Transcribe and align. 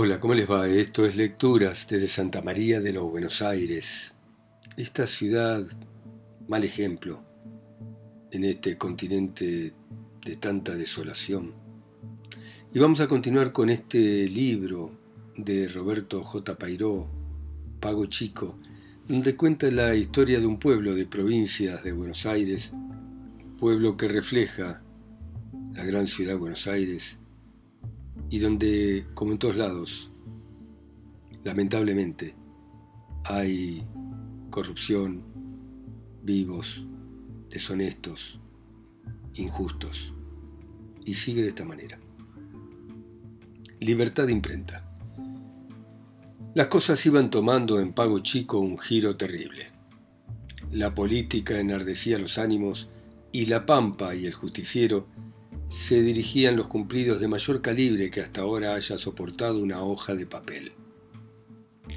Hola, 0.00 0.20
¿cómo 0.20 0.32
les 0.34 0.48
va? 0.48 0.68
Esto 0.68 1.04
es 1.06 1.16
Lecturas 1.16 1.88
desde 1.90 2.06
Santa 2.06 2.40
María 2.40 2.80
de 2.80 2.92
los 2.92 3.10
Buenos 3.10 3.42
Aires. 3.42 4.14
Esta 4.76 5.08
ciudad, 5.08 5.66
mal 6.46 6.62
ejemplo, 6.62 7.20
en 8.30 8.44
este 8.44 8.78
continente 8.78 9.74
de 10.24 10.36
tanta 10.36 10.76
desolación. 10.76 11.52
Y 12.72 12.78
vamos 12.78 13.00
a 13.00 13.08
continuar 13.08 13.50
con 13.50 13.70
este 13.70 14.28
libro 14.28 14.92
de 15.36 15.66
Roberto 15.66 16.22
J. 16.22 16.56
Pairó, 16.56 17.08
Pago 17.80 18.06
Chico, 18.06 18.56
donde 19.08 19.34
cuenta 19.34 19.68
la 19.72 19.96
historia 19.96 20.38
de 20.38 20.46
un 20.46 20.60
pueblo 20.60 20.94
de 20.94 21.06
provincias 21.06 21.82
de 21.82 21.90
Buenos 21.90 22.24
Aires, 22.24 22.72
pueblo 23.58 23.96
que 23.96 24.06
refleja 24.06 24.80
la 25.72 25.84
gran 25.84 26.06
ciudad 26.06 26.34
de 26.34 26.38
Buenos 26.38 26.68
Aires, 26.68 27.18
y 28.30 28.38
donde, 28.38 29.06
como 29.14 29.32
en 29.32 29.38
todos 29.38 29.56
lados, 29.56 30.10
lamentablemente, 31.44 32.34
hay 33.24 33.86
corrupción, 34.50 35.22
vivos, 36.22 36.84
deshonestos, 37.50 38.38
injustos, 39.34 40.12
y 41.04 41.14
sigue 41.14 41.42
de 41.42 41.48
esta 41.48 41.64
manera. 41.64 41.98
Libertad 43.80 44.26
de 44.26 44.32
imprenta. 44.32 44.84
Las 46.54 46.66
cosas 46.66 47.04
iban 47.06 47.30
tomando 47.30 47.80
en 47.80 47.92
Pago 47.92 48.18
Chico 48.20 48.58
un 48.58 48.78
giro 48.78 49.16
terrible. 49.16 49.70
La 50.72 50.94
política 50.94 51.60
enardecía 51.60 52.18
los 52.18 52.36
ánimos 52.36 52.90
y 53.32 53.46
la 53.46 53.64
pampa 53.64 54.14
y 54.14 54.26
el 54.26 54.34
justiciero 54.34 55.06
se 55.68 56.02
dirigían 56.02 56.56
los 56.56 56.66
cumplidos 56.66 57.20
de 57.20 57.28
mayor 57.28 57.60
calibre 57.60 58.10
que 58.10 58.20
hasta 58.20 58.40
ahora 58.40 58.74
haya 58.74 58.98
soportado 58.98 59.58
una 59.58 59.82
hoja 59.82 60.14
de 60.14 60.26
papel. 60.26 60.72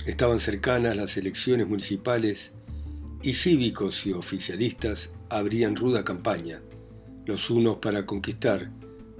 Estaban 0.05 0.39
cercanas 0.39 0.95
las 0.95 1.17
elecciones 1.17 1.67
municipales 1.67 2.53
y 3.23 3.33
cívicos 3.33 4.05
y 4.05 4.13
oficialistas 4.13 5.13
abrían 5.29 5.75
ruda 5.75 6.03
campaña, 6.03 6.61
los 7.25 7.49
unos 7.49 7.77
para 7.77 8.05
conquistar, 8.05 8.71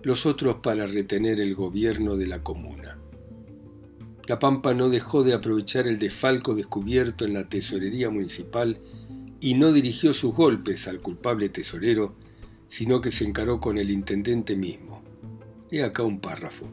los 0.03 0.25
otros 0.25 0.57
para 0.63 0.87
retener 0.87 1.39
el 1.39 1.55
gobierno 1.55 2.17
de 2.17 2.27
la 2.27 2.43
comuna. 2.43 2.97
La 4.27 4.39
Pampa 4.39 4.73
no 4.73 4.89
dejó 4.89 5.23
de 5.23 5.33
aprovechar 5.33 5.87
el 5.87 5.99
desfalco 5.99 6.55
descubierto 6.55 7.25
en 7.25 7.33
la 7.33 7.47
tesorería 7.47 8.09
municipal 8.09 8.79
y 9.39 9.55
no 9.55 9.73
dirigió 9.73 10.13
sus 10.13 10.33
golpes 10.33 10.87
al 10.87 11.01
culpable 11.01 11.49
tesorero, 11.49 12.15
sino 12.71 13.01
que 13.01 13.11
se 13.11 13.25
encaró 13.25 13.59
con 13.59 13.77
el 13.77 13.91
intendente 13.91 14.55
mismo. 14.55 15.03
He 15.69 15.83
acá 15.83 16.03
un 16.03 16.21
párrafo. 16.21 16.67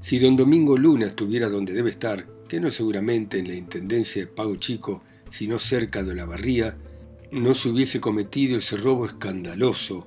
Si 0.00 0.18
don 0.18 0.36
Domingo 0.36 0.78
Luna 0.78 1.08
estuviera 1.08 1.50
donde 1.50 1.74
debe 1.74 1.90
estar, 1.90 2.26
que 2.48 2.58
no 2.58 2.70
seguramente 2.70 3.38
en 3.38 3.48
la 3.48 3.54
intendencia 3.54 4.22
de 4.22 4.28
Pago 4.28 4.56
Chico, 4.56 5.02
sino 5.28 5.58
cerca 5.58 6.02
de 6.02 6.14
la 6.14 6.24
barría, 6.24 6.78
no 7.30 7.52
se 7.52 7.68
hubiese 7.68 8.00
cometido 8.00 8.56
ese 8.56 8.78
robo 8.78 9.04
escandaloso, 9.04 10.06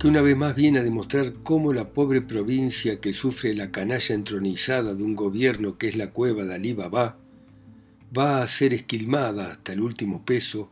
que 0.00 0.08
una 0.08 0.20
vez 0.20 0.36
más 0.36 0.56
viene 0.56 0.80
a 0.80 0.82
demostrar 0.82 1.34
cómo 1.44 1.72
la 1.72 1.90
pobre 1.92 2.20
provincia 2.22 2.98
que 2.98 3.12
sufre 3.12 3.54
la 3.54 3.70
canalla 3.70 4.16
entronizada 4.16 4.94
de 4.94 5.04
un 5.04 5.14
gobierno 5.14 5.78
que 5.78 5.86
es 5.86 5.96
la 5.96 6.10
cueva 6.10 6.44
de 6.44 6.54
Alí 6.54 6.72
va 6.72 8.42
a 8.42 8.46
ser 8.48 8.74
esquilmada 8.74 9.52
hasta 9.52 9.74
el 9.74 9.80
último 9.80 10.24
peso 10.24 10.70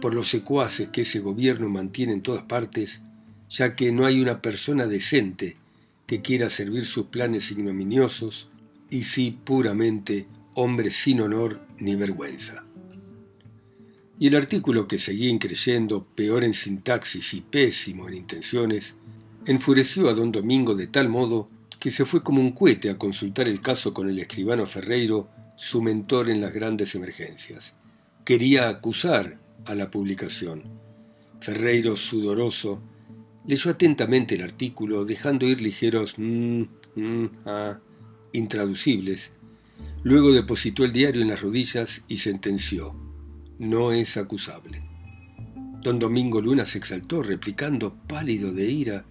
por 0.00 0.14
los 0.14 0.28
secuaces 0.28 0.88
que 0.88 1.02
ese 1.02 1.20
gobierno 1.20 1.68
mantiene 1.68 2.12
en 2.12 2.22
todas 2.22 2.44
partes, 2.44 3.02
ya 3.50 3.74
que 3.74 3.92
no 3.92 4.06
hay 4.06 4.20
una 4.20 4.42
persona 4.42 4.86
decente 4.86 5.56
que 6.06 6.22
quiera 6.22 6.50
servir 6.50 6.86
sus 6.86 7.06
planes 7.06 7.50
ignominiosos, 7.50 8.48
y 8.90 9.02
sí 9.02 9.38
puramente 9.44 10.26
hombres 10.54 10.96
sin 10.96 11.20
honor 11.20 11.60
ni 11.78 11.94
vergüenza. 11.94 12.64
Y 14.18 14.26
el 14.26 14.36
artículo 14.36 14.88
que 14.88 14.98
seguía 14.98 15.28
increyendo, 15.28 16.04
peor 16.04 16.42
en 16.42 16.54
sintaxis 16.54 17.34
y 17.34 17.40
pésimo 17.40 18.08
en 18.08 18.14
intenciones, 18.14 18.96
enfureció 19.46 20.08
a 20.08 20.14
don 20.14 20.32
Domingo 20.32 20.74
de 20.74 20.88
tal 20.88 21.08
modo 21.08 21.48
que 21.78 21.90
se 21.90 22.04
fue 22.04 22.22
como 22.22 22.40
un 22.40 22.52
cohete 22.52 22.90
a 22.90 22.98
consultar 22.98 23.46
el 23.48 23.60
caso 23.60 23.94
con 23.94 24.08
el 24.08 24.18
escribano 24.18 24.66
Ferreiro, 24.66 25.28
su 25.56 25.80
mentor 25.80 26.30
en 26.30 26.40
las 26.40 26.52
grandes 26.52 26.94
emergencias. 26.94 27.74
Quería 28.24 28.68
acusar 28.68 29.38
a 29.64 29.74
la 29.74 29.90
publicación. 29.90 30.64
Ferreiro, 31.40 31.96
sudoroso, 31.96 32.80
leyó 33.46 33.70
atentamente 33.70 34.34
el 34.34 34.42
artículo, 34.42 35.04
dejando 35.04 35.46
ir 35.46 35.60
ligeros 35.60 36.14
mm, 36.16 36.62
mm, 36.96 37.30
ah, 37.46 37.78
intraducibles. 38.32 39.32
Luego 40.02 40.32
depositó 40.32 40.84
el 40.84 40.92
diario 40.92 41.22
en 41.22 41.28
las 41.28 41.40
rodillas 41.40 42.04
y 42.08 42.18
sentenció. 42.18 42.94
No 43.58 43.92
es 43.92 44.16
acusable. 44.16 44.82
Don 45.82 45.98
Domingo 45.98 46.40
Luna 46.40 46.66
se 46.66 46.78
exaltó, 46.78 47.22
replicando, 47.22 47.94
pálido 48.06 48.52
de 48.52 48.70
ira. 48.70 49.04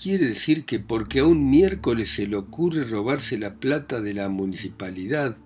Quiere 0.00 0.26
decir 0.26 0.64
que 0.64 0.78
porque 0.78 1.20
a 1.20 1.24
un 1.24 1.48
miércoles 1.48 2.10
se 2.10 2.26
le 2.26 2.36
ocurre 2.36 2.84
robarse 2.84 3.38
la 3.38 3.54
plata 3.54 4.00
de 4.00 4.14
la 4.14 4.28
municipalidad, 4.28 5.38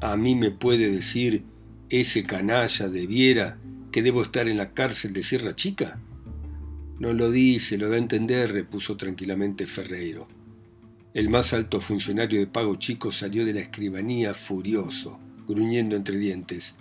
a 0.00 0.16
mí 0.16 0.34
me 0.34 0.50
puede 0.50 0.90
decir 0.90 1.44
ese 2.00 2.24
canalla 2.24 2.88
debiera 2.88 3.58
que 3.90 4.02
debo 4.02 4.22
estar 4.22 4.48
en 4.48 4.56
la 4.56 4.72
cárcel 4.72 5.12
de 5.12 5.22
Sierra 5.22 5.54
Chica? 5.54 6.00
No 6.98 7.12
lo 7.12 7.30
dice, 7.30 7.76
lo 7.76 7.90
da 7.90 7.96
a 7.96 7.98
entender, 7.98 8.50
repuso 8.50 8.96
tranquilamente 8.96 9.66
Ferreiro. 9.66 10.26
El 11.12 11.28
más 11.28 11.52
alto 11.52 11.82
funcionario 11.82 12.40
de 12.40 12.46
pago 12.46 12.76
chico 12.76 13.12
salió 13.12 13.44
de 13.44 13.52
la 13.52 13.60
escribanía 13.60 14.32
furioso, 14.32 15.20
gruñendo 15.46 15.94
entre 15.94 16.16
dientes. 16.16 16.74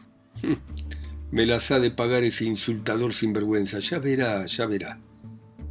Hm, 0.44 0.54
me 1.32 1.46
las 1.46 1.72
ha 1.72 1.80
de 1.80 1.92
pagar 1.92 2.24
ese 2.24 2.46
insultador 2.46 3.14
sinvergüenza, 3.14 3.80
ya 3.80 4.00
verá, 4.00 4.46
ya 4.46 4.66
verá. 4.66 5.02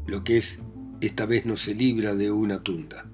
Lo 0.06 0.22
que 0.22 0.36
es, 0.36 0.58
esta 1.00 1.24
vez 1.24 1.46
no 1.46 1.56
se 1.56 1.74
libra 1.74 2.14
de 2.14 2.30
una 2.30 2.62
tunda. 2.62 3.10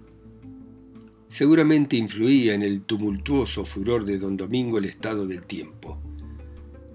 Seguramente 1.29 1.97
influía 1.97 2.55
en 2.55 2.63
el 2.63 2.83
tumultuoso 2.83 3.65
furor 3.65 4.05
de 4.05 4.19
don 4.19 4.37
Domingo 4.37 4.79
el 4.79 4.87
estado 4.87 5.29
del 5.29 5.45
tiempo. 5.45 6.01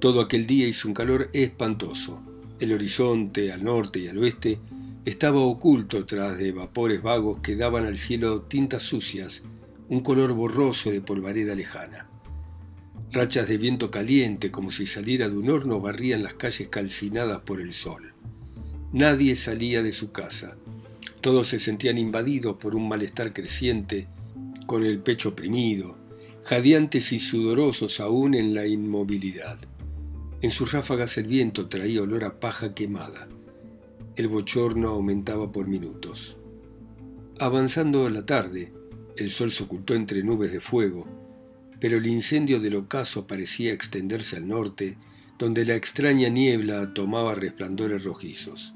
Todo 0.02 0.20
aquel 0.20 0.48
día 0.48 0.68
hizo 0.68 0.88
un 0.88 0.96
calor 0.96 1.30
espantoso. 1.32 2.24
El 2.60 2.74
horizonte, 2.74 3.52
al 3.52 3.64
norte 3.64 4.00
y 4.00 4.08
al 4.08 4.18
oeste, 4.18 4.58
estaba 5.06 5.42
oculto 5.42 6.08
tras 6.08 6.40
de 6.40 6.52
vapores 6.52 7.04
vagos 7.04 7.42
que 7.42 7.56
daban 7.56 7.86
al 7.86 7.98
cielo 7.98 8.42
tintas 8.42 8.82
sucias, 8.82 9.44
un 9.90 10.02
color 10.02 10.34
borroso 10.34 10.90
de 10.90 11.02
polvareda 11.02 11.54
lejana. 11.54 12.10
Rachas 13.12 13.48
de 13.48 13.60
viento 13.60 13.92
caliente, 13.92 14.50
como 14.50 14.72
si 14.72 14.88
saliera 14.88 15.30
de 15.30 15.38
un 15.38 15.52
horno, 15.52 15.80
barrían 15.80 16.24
las 16.24 16.34
calles 16.34 16.70
calcinadas 16.70 17.42
por 17.42 17.62
el 17.62 17.72
sol. 17.72 18.16
Nadie 18.92 19.36
salía 19.36 19.84
de 19.84 19.92
su 19.92 20.12
casa. 20.12 20.58
Todos 21.22 21.50
se 21.50 21.60
sentían 21.60 22.00
invadidos 22.00 22.58
por 22.58 22.74
un 22.74 22.90
malestar 22.90 23.34
creciente, 23.34 24.08
con 24.66 24.84
el 24.84 24.98
pecho 24.98 25.30
oprimido, 25.30 25.96
jadeantes 26.44 27.12
y 27.12 27.20
sudorosos 27.20 28.00
aún 28.00 28.34
en 28.34 28.56
la 28.56 28.66
inmovilidad. 28.66 29.60
En 30.42 30.50
sus 30.50 30.72
ráfagas 30.72 31.18
el 31.20 31.28
viento 31.28 31.68
traía 31.70 32.02
olor 32.02 32.24
a 32.24 32.40
paja 32.40 32.74
quemada. 32.74 33.30
El 34.16 34.28
bochorno 34.28 34.90
aumentaba 34.90 35.52
por 35.52 35.68
minutos. 35.68 36.36
Avanzando 37.40 38.10
la 38.10 38.26
tarde, 38.26 38.74
el 39.18 39.30
sol 39.30 39.52
se 39.52 39.64
ocultó 39.64 39.94
entre 39.94 40.24
nubes 40.24 40.52
de 40.52 40.60
fuego, 40.60 41.08
pero 41.80 41.98
el 41.98 42.08
incendio 42.08 42.60
del 42.60 42.76
ocaso 42.76 43.28
parecía 43.28 43.72
extenderse 43.72 44.38
al 44.38 44.48
norte, 44.48 44.98
donde 45.38 45.64
la 45.64 45.76
extraña 45.76 46.30
niebla 46.30 46.92
tomaba 46.94 47.36
resplandores 47.36 48.04
rojizos. 48.04 48.74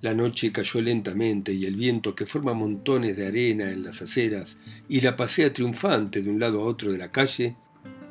La 0.00 0.14
noche 0.14 0.52
cayó 0.52 0.80
lentamente 0.80 1.52
y 1.52 1.66
el 1.66 1.76
viento 1.76 2.14
que 2.14 2.26
forma 2.26 2.54
montones 2.54 3.16
de 3.16 3.26
arena 3.26 3.70
en 3.70 3.82
las 3.82 4.00
aceras 4.00 4.56
y 4.88 5.02
la 5.02 5.16
pasea 5.16 5.52
triunfante 5.52 6.22
de 6.22 6.30
un 6.30 6.40
lado 6.40 6.62
a 6.62 6.64
otro 6.64 6.92
de 6.92 6.98
la 6.98 7.12
calle 7.12 7.56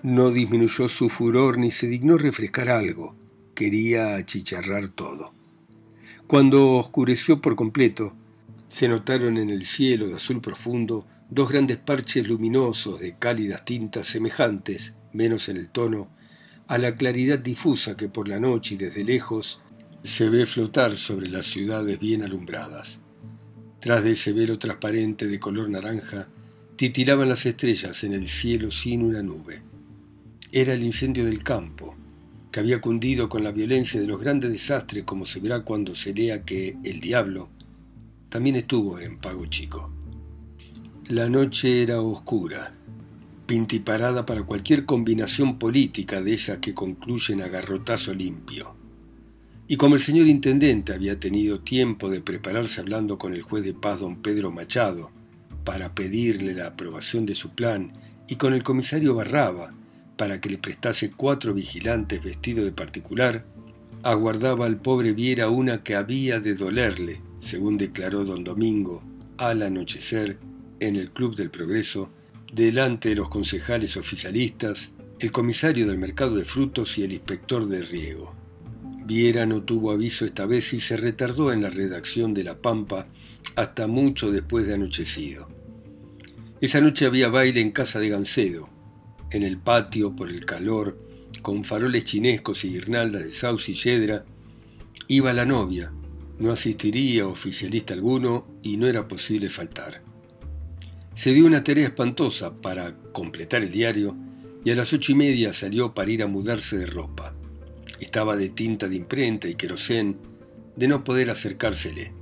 no 0.03 0.31
disminuyó 0.31 0.87
su 0.87 1.09
furor 1.09 1.59
ni 1.59 1.69
se 1.69 1.87
dignó 1.87 2.17
refrescar 2.17 2.69
algo. 2.69 3.15
Quería 3.53 4.15
achicharrar 4.15 4.89
todo. 4.89 5.33
Cuando 6.25 6.77
oscureció 6.77 7.39
por 7.39 7.55
completo, 7.55 8.13
se 8.69 8.87
notaron 8.87 9.37
en 9.37 9.49
el 9.49 9.65
cielo 9.65 10.07
de 10.07 10.15
azul 10.15 10.41
profundo 10.41 11.05
dos 11.29 11.49
grandes 11.49 11.77
parches 11.77 12.27
luminosos 12.27 12.99
de 12.99 13.15
cálidas 13.17 13.63
tintas 13.63 14.07
semejantes, 14.07 14.95
menos 15.13 15.49
en 15.49 15.57
el 15.57 15.69
tono, 15.69 16.09
a 16.67 16.77
la 16.77 16.95
claridad 16.95 17.37
difusa 17.37 17.95
que 17.95 18.09
por 18.09 18.27
la 18.27 18.39
noche 18.39 18.75
y 18.75 18.77
desde 18.77 19.03
lejos 19.03 19.61
se 20.03 20.29
ve 20.29 20.45
flotar 20.45 20.97
sobre 20.97 21.27
las 21.27 21.45
ciudades 21.45 21.99
bien 21.99 22.23
alumbradas. 22.23 23.01
Tras 23.79 24.03
de 24.03 24.13
ese 24.13 24.31
velo 24.33 24.57
transparente 24.57 25.27
de 25.27 25.39
color 25.39 25.69
naranja, 25.69 26.27
titilaban 26.75 27.29
las 27.29 27.45
estrellas 27.45 28.03
en 28.03 28.13
el 28.13 28.27
cielo 28.27 28.71
sin 28.71 29.03
una 29.03 29.21
nube 29.21 29.70
era 30.51 30.73
el 30.73 30.83
incendio 30.83 31.25
del 31.25 31.43
campo, 31.43 31.95
que 32.51 32.59
había 32.59 32.81
cundido 32.81 33.29
con 33.29 33.43
la 33.43 33.51
violencia 33.51 34.01
de 34.01 34.07
los 34.07 34.19
grandes 34.19 34.51
desastres, 34.51 35.05
como 35.05 35.25
se 35.25 35.39
verá 35.39 35.61
cuando 35.61 35.95
se 35.95 36.13
lea 36.13 36.43
que 36.43 36.75
el 36.83 36.99
diablo 36.99 37.49
también 38.27 38.57
estuvo 38.57 38.99
en 38.99 39.17
Pago 39.17 39.45
Chico. 39.45 39.91
La 41.07 41.29
noche 41.29 41.81
era 41.83 42.01
oscura, 42.01 42.73
pintiparada 43.45 44.25
para 44.25 44.43
cualquier 44.43 44.85
combinación 44.85 45.57
política 45.57 46.21
de 46.21 46.33
esas 46.33 46.57
que 46.57 46.73
concluyen 46.73 47.41
a 47.41 47.47
garrotazo 47.47 48.13
limpio. 48.13 48.75
Y 49.67 49.77
como 49.77 49.95
el 49.95 50.01
señor 50.01 50.27
intendente 50.27 50.93
había 50.93 51.17
tenido 51.17 51.61
tiempo 51.61 52.09
de 52.09 52.19
prepararse 52.19 52.81
hablando 52.81 53.17
con 53.17 53.33
el 53.33 53.41
juez 53.41 53.63
de 53.63 53.73
paz 53.73 54.01
don 54.01 54.17
Pedro 54.21 54.51
Machado 54.51 55.11
para 55.63 55.95
pedirle 55.95 56.53
la 56.53 56.67
aprobación 56.67 57.25
de 57.25 57.35
su 57.35 57.51
plan 57.51 57.93
y 58.27 58.35
con 58.35 58.53
el 58.53 58.63
comisario 58.63 59.15
Barraba 59.15 59.73
para 60.21 60.39
que 60.39 60.49
le 60.49 60.59
prestase 60.59 61.09
cuatro 61.09 61.51
vigilantes 61.51 62.23
vestidos 62.23 62.63
de 62.63 62.71
particular, 62.71 63.43
aguardaba 64.03 64.67
al 64.67 64.79
pobre 64.79 65.13
Viera 65.13 65.49
una 65.49 65.81
que 65.81 65.95
había 65.95 66.39
de 66.39 66.53
dolerle, 66.53 67.23
según 67.39 67.75
declaró 67.75 68.23
don 68.23 68.43
Domingo, 68.43 69.01
al 69.37 69.63
anochecer, 69.63 70.37
en 70.79 70.95
el 70.95 71.09
Club 71.09 71.35
del 71.35 71.49
Progreso, 71.49 72.11
delante 72.53 73.09
de 73.09 73.15
los 73.15 73.29
concejales 73.29 73.97
oficialistas, 73.97 74.91
el 75.17 75.31
comisario 75.31 75.87
del 75.87 75.97
mercado 75.97 76.35
de 76.35 76.45
frutos 76.45 76.99
y 76.99 77.03
el 77.03 77.13
inspector 77.13 77.67
de 77.67 77.81
riego. 77.81 78.35
Viera 79.03 79.47
no 79.47 79.63
tuvo 79.63 79.89
aviso 79.89 80.23
esta 80.23 80.45
vez 80.45 80.71
y 80.73 80.81
se 80.81 80.97
retardó 80.97 81.51
en 81.51 81.63
la 81.63 81.71
redacción 81.71 82.35
de 82.35 82.43
La 82.43 82.59
Pampa 82.59 83.07
hasta 83.55 83.87
mucho 83.87 84.31
después 84.31 84.67
de 84.67 84.75
anochecido. 84.75 85.47
Esa 86.61 86.79
noche 86.79 87.07
había 87.07 87.29
baile 87.29 87.59
en 87.59 87.71
casa 87.71 87.99
de 87.99 88.09
Gancedo, 88.09 88.69
en 89.31 89.43
el 89.43 89.57
patio 89.57 90.15
por 90.15 90.29
el 90.29 90.45
calor, 90.45 90.97
con 91.41 91.63
faroles 91.63 92.03
chinescos 92.03 92.63
y 92.65 92.69
guirnaldas 92.69 93.23
de 93.23 93.31
sauce 93.31 93.71
y 93.71 93.75
yedra, 93.75 94.25
iba 95.07 95.33
la 95.33 95.45
novia, 95.45 95.91
no 96.39 96.51
asistiría 96.51 97.27
oficialista 97.27 97.93
alguno 97.93 98.47
y 98.61 98.77
no 98.77 98.87
era 98.87 99.07
posible 99.07 99.49
faltar. 99.49 100.01
Se 101.13 101.33
dio 101.33 101.45
una 101.45 101.63
tarea 101.63 101.87
espantosa 101.87 102.61
para 102.61 102.95
completar 103.11 103.63
el 103.63 103.71
diario 103.71 104.15
y 104.63 104.71
a 104.71 104.75
las 104.75 104.93
ocho 104.93 105.11
y 105.11 105.15
media 105.15 105.53
salió 105.53 105.93
para 105.93 106.11
ir 106.11 106.23
a 106.23 106.27
mudarse 106.27 106.77
de 106.77 106.85
ropa. 106.85 107.33
Estaba 107.99 108.35
de 108.35 108.49
tinta 108.49 108.87
de 108.87 108.95
imprenta 108.95 109.47
y 109.47 109.55
querosén 109.55 110.17
de 110.75 110.87
no 110.87 111.03
poder 111.03 111.29
acercársele. 111.29 112.13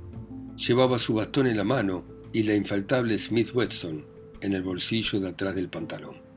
Llevaba 0.56 0.98
su 0.98 1.14
bastón 1.14 1.46
en 1.46 1.56
la 1.56 1.64
mano 1.64 2.04
y 2.32 2.42
la 2.42 2.54
infaltable 2.54 3.16
Smith 3.18 3.54
Wesson 3.54 4.04
en 4.40 4.52
el 4.52 4.62
bolsillo 4.62 5.20
de 5.20 5.28
atrás 5.28 5.54
del 5.54 5.68
pantalón. 5.68 6.29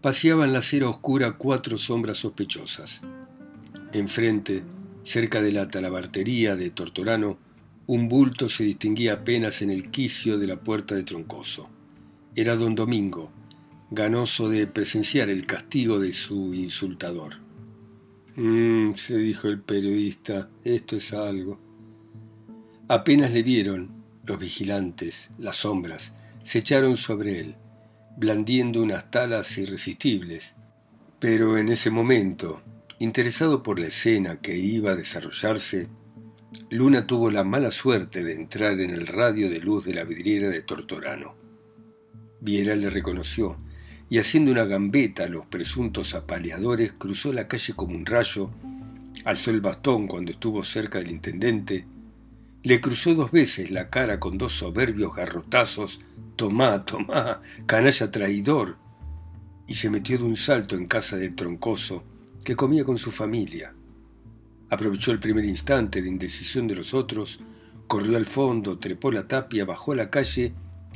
Paseaban 0.00 0.52
la 0.52 0.60
acera 0.60 0.88
oscura 0.88 1.32
cuatro 1.32 1.76
sombras 1.76 2.18
sospechosas. 2.18 3.00
Enfrente, 3.92 4.62
cerca 5.02 5.42
de 5.42 5.50
la 5.50 5.68
talabartería 5.68 6.54
de 6.54 6.70
Tortorano, 6.70 7.36
un 7.88 8.08
bulto 8.08 8.48
se 8.48 8.62
distinguía 8.62 9.14
apenas 9.14 9.60
en 9.60 9.70
el 9.70 9.90
quicio 9.90 10.38
de 10.38 10.46
la 10.46 10.60
puerta 10.60 10.94
de 10.94 11.02
Troncoso. 11.02 11.68
Era 12.36 12.54
don 12.54 12.76
Domingo, 12.76 13.32
ganoso 13.90 14.48
de 14.48 14.68
presenciar 14.68 15.30
el 15.30 15.46
castigo 15.46 15.98
de 15.98 16.12
su 16.12 16.54
insultador. 16.54 17.38
Mmm, 18.36 18.94
se 18.94 19.16
dijo 19.16 19.48
el 19.48 19.60
periodista, 19.60 20.48
esto 20.62 20.94
es 20.94 21.12
algo. 21.12 21.58
Apenas 22.86 23.32
le 23.32 23.42
vieron, 23.42 23.90
los 24.24 24.38
vigilantes, 24.38 25.30
las 25.38 25.56
sombras, 25.56 26.12
se 26.42 26.60
echaron 26.60 26.96
sobre 26.96 27.40
él, 27.40 27.56
blandiendo 28.18 28.82
unas 28.82 29.10
talas 29.12 29.56
irresistibles. 29.58 30.56
Pero 31.20 31.56
en 31.56 31.68
ese 31.68 31.90
momento, 31.90 32.62
interesado 32.98 33.62
por 33.62 33.78
la 33.78 33.86
escena 33.86 34.40
que 34.40 34.56
iba 34.58 34.90
a 34.90 34.96
desarrollarse, 34.96 35.88
Luna 36.70 37.06
tuvo 37.06 37.30
la 37.30 37.44
mala 37.44 37.70
suerte 37.70 38.24
de 38.24 38.34
entrar 38.34 38.80
en 38.80 38.90
el 38.90 39.06
radio 39.06 39.48
de 39.48 39.60
luz 39.60 39.84
de 39.84 39.94
la 39.94 40.04
vidriera 40.04 40.48
de 40.48 40.62
Tortorano. 40.62 41.36
Viera 42.40 42.74
le 42.74 42.90
reconoció 42.90 43.58
y 44.10 44.18
haciendo 44.18 44.50
una 44.50 44.64
gambeta 44.64 45.24
a 45.24 45.28
los 45.28 45.46
presuntos 45.46 46.14
apaleadores 46.14 46.92
cruzó 46.92 47.32
la 47.32 47.46
calle 47.46 47.74
como 47.74 47.94
un 47.94 48.06
rayo, 48.06 48.50
alzó 49.24 49.50
el 49.50 49.60
bastón 49.60 50.08
cuando 50.08 50.32
estuvo 50.32 50.64
cerca 50.64 50.98
del 50.98 51.10
intendente, 51.10 51.86
le 52.62 52.80
cruzó 52.80 53.14
dos 53.14 53.30
veces 53.30 53.70
la 53.70 53.90
cara 53.90 54.18
con 54.18 54.38
dos 54.38 54.54
soberbios 54.54 55.14
garrotazos, 55.14 56.00
tomá, 56.38 56.84
tomá, 56.84 57.40
canalla 57.66 58.12
traidor, 58.12 58.76
y 59.66 59.74
se 59.74 59.90
metió 59.90 60.16
de 60.18 60.24
un 60.24 60.36
salto 60.36 60.76
en 60.76 60.86
casa 60.86 61.16
de 61.16 61.30
Troncoso, 61.30 62.04
que 62.44 62.54
comía 62.54 62.84
con 62.84 62.96
su 62.96 63.10
familia. 63.10 63.74
Aprovechó 64.70 65.10
el 65.10 65.18
primer 65.18 65.44
instante 65.44 66.00
de 66.00 66.08
indecisión 66.08 66.68
de 66.68 66.76
los 66.76 66.94
otros, 66.94 67.40
corrió 67.88 68.16
al 68.16 68.24
fondo, 68.24 68.78
trepó 68.78 69.10
la 69.10 69.26
tapia, 69.26 69.64
bajó 69.64 69.92
a 69.92 69.96
la 69.96 70.10
calle 70.10 70.54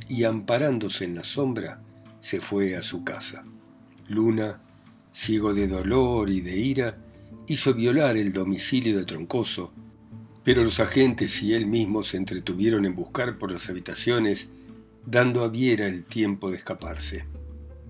y, 0.08 0.22
amparándose 0.22 1.06
en 1.06 1.16
la 1.16 1.24
sombra, 1.24 1.82
se 2.20 2.40
fue 2.40 2.76
a 2.76 2.82
su 2.82 3.02
casa. 3.02 3.44
Luna, 4.06 4.60
ciego 5.10 5.52
de 5.52 5.66
dolor 5.66 6.30
y 6.30 6.40
de 6.40 6.56
ira, 6.56 6.98
hizo 7.48 7.74
violar 7.74 8.16
el 8.16 8.32
domicilio 8.32 8.96
de 8.96 9.04
Troncoso, 9.04 9.72
pero 10.44 10.62
los 10.62 10.78
agentes 10.78 11.42
y 11.42 11.52
él 11.54 11.66
mismo 11.66 12.04
se 12.04 12.16
entretuvieron 12.16 12.86
en 12.86 12.94
buscar 12.94 13.38
por 13.38 13.50
las 13.50 13.68
habitaciones, 13.68 14.48
dando 15.04 15.44
a 15.44 15.49
Viera 15.49 15.87
el 15.87 16.04
tiempo 16.04 16.50
de 16.50 16.56
escaparse. 16.56 17.25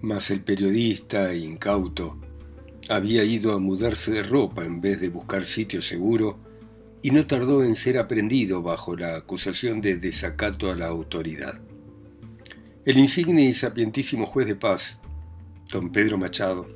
Mas 0.01 0.31
el 0.31 0.41
periodista, 0.41 1.35
incauto, 1.35 2.19
había 2.89 3.25
ido 3.25 3.53
a 3.53 3.59
mudarse 3.59 4.13
de 4.13 4.23
ropa 4.23 4.65
en 4.65 4.81
vez 4.81 5.01
de 5.01 5.09
buscar 5.09 5.45
sitio 5.45 5.83
seguro 5.83 6.39
y 7.03 7.11
no 7.11 7.27
tardó 7.27 7.63
en 7.63 7.77
ser 7.77 7.99
aprendido 7.99 8.63
bajo 8.63 8.97
la 8.97 9.17
acusación 9.17 9.81
de 9.81 9.97
desacato 9.97 10.71
a 10.71 10.77
la 10.77 10.87
autoridad. 10.87 11.61
El 12.85 12.99
insigne 12.99 13.45
y 13.45 13.53
sapientísimo 13.53 14.27
juez 14.27 14.47
de 14.47 14.57
paz, 14.57 15.01
don 15.71 15.91
Pedro 15.91 16.19
Machado, 16.19 16.69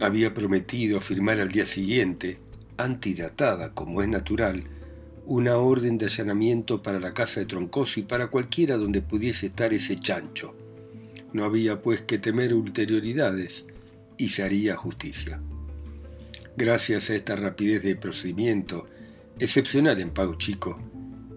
había 0.00 0.34
prometido 0.34 1.00
firmar 1.00 1.40
al 1.40 1.50
día 1.50 1.66
siguiente, 1.66 2.38
antidatada 2.76 3.72
como 3.74 4.02
es 4.02 4.08
natural, 4.08 4.64
una 5.30 5.58
orden 5.58 5.96
de 5.96 6.06
allanamiento 6.06 6.82
para 6.82 6.98
la 6.98 7.14
casa 7.14 7.38
de 7.38 7.46
Troncoso 7.46 8.00
y 8.00 8.02
para 8.02 8.26
cualquiera 8.26 8.76
donde 8.76 9.00
pudiese 9.00 9.46
estar 9.46 9.72
ese 9.72 9.96
chancho. 9.96 10.56
No 11.32 11.44
había 11.44 11.80
pues 11.80 12.02
que 12.02 12.18
temer 12.18 12.52
ulterioridades, 12.52 13.64
y 14.18 14.30
se 14.30 14.42
haría 14.42 14.74
justicia. 14.74 15.40
Gracias 16.56 17.10
a 17.10 17.14
esta 17.14 17.36
rapidez 17.36 17.84
de 17.84 17.94
procedimiento, 17.94 18.86
excepcional 19.38 20.00
en 20.00 20.10
Pago 20.10 20.34
Chico, 20.34 20.80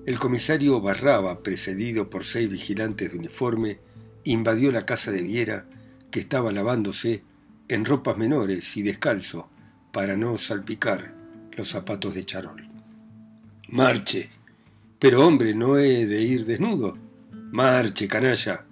el 0.07 0.17
comisario 0.17 0.81
Barraba, 0.81 1.43
precedido 1.43 2.09
por 2.09 2.23
seis 2.23 2.49
vigilantes 2.49 3.11
de 3.11 3.19
uniforme, 3.19 3.77
invadió 4.23 4.71
la 4.71 4.87
casa 4.87 5.11
de 5.11 5.21
Viera, 5.21 5.67
que 6.09 6.19
estaba 6.19 6.51
lavándose 6.51 7.21
en 7.67 7.85
ropas 7.85 8.17
menores 8.17 8.75
y 8.75 8.81
descalzo 8.81 9.49
para 9.91 10.17
no 10.17 10.39
salpicar 10.39 11.13
los 11.55 11.69
zapatos 11.69 12.15
de 12.15 12.25
charol. 12.25 12.72
Marche. 13.73 14.29
Pero 14.99 15.25
hombre, 15.25 15.55
no 15.55 15.79
he 15.79 16.05
de 16.05 16.21
ir 16.21 16.45
desnudo. 16.45 16.95
Marche, 17.31 18.07
canalla. 18.07 18.65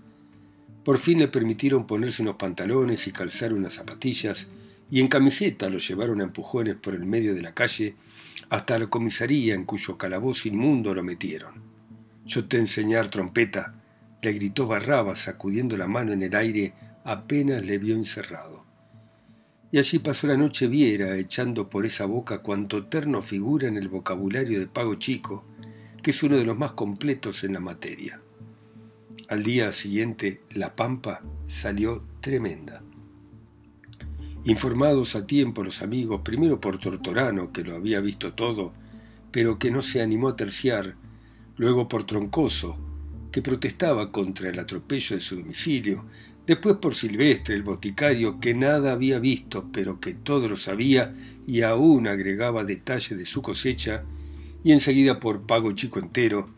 Por 0.85 0.99
fin 0.99 1.17
le 1.17 1.27
permitieron 1.27 1.87
ponerse 1.87 2.21
unos 2.21 2.35
pantalones 2.35 3.07
y 3.07 3.11
calzar 3.11 3.51
unas 3.51 3.73
zapatillas, 3.73 4.45
y 4.91 4.99
en 4.99 5.07
camiseta 5.07 5.71
lo 5.71 5.79
llevaron 5.79 6.21
a 6.21 6.25
empujones 6.25 6.75
por 6.75 6.93
el 6.93 7.07
medio 7.07 7.33
de 7.33 7.41
la 7.41 7.55
calle 7.55 7.95
hasta 8.51 8.77
la 8.77 8.85
comisaría 8.91 9.55
en 9.55 9.65
cuyo 9.65 9.97
calabozo 9.97 10.47
inmundo 10.47 10.93
lo 10.93 11.01
metieron. 11.01 11.55
Yo 12.27 12.45
te 12.45 12.59
enseñar 12.59 13.07
trompeta, 13.07 13.73
le 14.21 14.33
gritó 14.33 14.67
Barraba 14.67 15.15
sacudiendo 15.15 15.77
la 15.77 15.87
mano 15.87 16.13
en 16.13 16.21
el 16.21 16.35
aire 16.35 16.75
apenas 17.05 17.65
le 17.65 17.79
vio 17.79 17.95
encerrado. 17.95 18.70
Y 19.71 19.77
allí 19.77 19.99
pasó 19.99 20.27
la 20.27 20.35
noche 20.35 20.67
Viera, 20.67 21.15
echando 21.15 21.69
por 21.69 21.85
esa 21.85 22.05
boca 22.05 22.39
cuanto 22.41 22.87
terno 22.87 23.21
figura 23.21 23.69
en 23.69 23.77
el 23.77 23.87
vocabulario 23.87 24.59
de 24.59 24.67
Pago 24.67 24.95
Chico, 24.95 25.45
que 26.03 26.11
es 26.11 26.23
uno 26.23 26.35
de 26.35 26.43
los 26.43 26.57
más 26.57 26.73
completos 26.73 27.45
en 27.45 27.53
la 27.53 27.61
materia. 27.61 28.21
Al 29.29 29.43
día 29.43 29.71
siguiente, 29.71 30.41
la 30.49 30.75
pampa 30.75 31.21
salió 31.47 32.03
tremenda. 32.19 32.83
Informados 34.43 35.15
a 35.15 35.25
tiempo 35.25 35.63
los 35.63 35.81
amigos, 35.81 36.21
primero 36.21 36.59
por 36.59 36.77
Tortorano, 36.77 37.53
que 37.53 37.63
lo 37.63 37.75
había 37.75 38.01
visto 38.01 38.33
todo, 38.33 38.73
pero 39.31 39.57
que 39.57 39.71
no 39.71 39.81
se 39.81 40.01
animó 40.01 40.29
a 40.29 40.35
terciar, 40.35 40.95
luego 41.55 41.87
por 41.87 42.05
Troncoso, 42.05 42.77
que 43.31 43.41
protestaba 43.41 44.11
contra 44.11 44.49
el 44.49 44.59
atropello 44.59 45.15
de 45.15 45.21
su 45.21 45.37
domicilio, 45.37 46.03
después 46.47 46.77
por 46.77 46.95
Silvestre, 46.95 47.55
el 47.55 47.63
boticario, 47.63 48.39
que 48.39 48.53
nada 48.53 48.91
había 48.91 49.19
visto, 49.19 49.69
pero 49.71 49.99
que 49.99 50.13
todo 50.13 50.47
lo 50.47 50.57
sabía 50.57 51.13
y 51.47 51.61
aún 51.61 52.07
agregaba 52.07 52.63
detalles 52.63 53.17
de 53.17 53.25
su 53.25 53.41
cosecha, 53.41 54.03
y 54.63 54.71
enseguida 54.71 55.19
por 55.19 55.45
Pago 55.45 55.71
Chico 55.73 55.99
entero, 55.99 56.49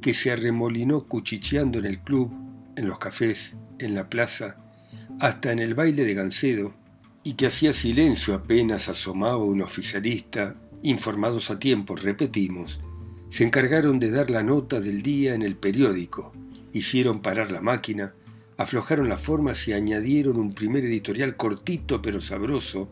que 0.00 0.14
se 0.14 0.32
arremolinó 0.32 1.04
cuchicheando 1.04 1.78
en 1.78 1.86
el 1.86 2.00
club, 2.00 2.32
en 2.76 2.86
los 2.86 2.98
cafés, 2.98 3.56
en 3.78 3.94
la 3.94 4.08
plaza, 4.08 4.56
hasta 5.20 5.52
en 5.52 5.58
el 5.58 5.74
baile 5.74 6.04
de 6.04 6.14
Gancedo, 6.14 6.74
y 7.22 7.34
que 7.34 7.46
hacía 7.46 7.72
silencio 7.72 8.34
apenas 8.34 8.88
asomaba 8.88 9.38
un 9.38 9.62
oficialista, 9.62 10.54
informados 10.82 11.50
a 11.50 11.58
tiempo, 11.58 11.96
repetimos, 11.96 12.80
se 13.28 13.44
encargaron 13.44 13.98
de 13.98 14.10
dar 14.10 14.30
la 14.30 14.42
nota 14.42 14.80
del 14.80 15.02
día 15.02 15.34
en 15.34 15.42
el 15.42 15.56
periódico 15.56 16.32
hicieron 16.76 17.20
parar 17.20 17.50
la 17.50 17.60
máquina, 17.60 18.14
aflojaron 18.56 19.08
las 19.08 19.20
formas 19.20 19.66
y 19.68 19.72
añadieron 19.72 20.36
un 20.36 20.54
primer 20.54 20.84
editorial 20.84 21.36
cortito 21.36 22.00
pero 22.00 22.20
sabroso 22.20 22.88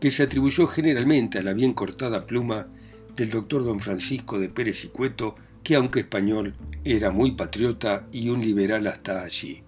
que 0.00 0.10
se 0.10 0.22
atribuyó 0.22 0.66
generalmente 0.66 1.38
a 1.38 1.42
la 1.42 1.52
bien 1.52 1.72
cortada 1.72 2.26
pluma 2.26 2.68
del 3.16 3.30
doctor 3.30 3.64
don 3.64 3.80
Francisco 3.80 4.38
de 4.38 4.50
Pérez 4.50 4.84
y 4.84 4.88
Cueto, 4.88 5.36
que 5.62 5.74
aunque 5.74 6.00
español, 6.00 6.54
era 6.84 7.10
muy 7.10 7.32
patriota 7.32 8.06
y 8.12 8.28
un 8.28 8.42
liberal 8.42 8.86
hasta 8.86 9.22
allí. 9.22 9.62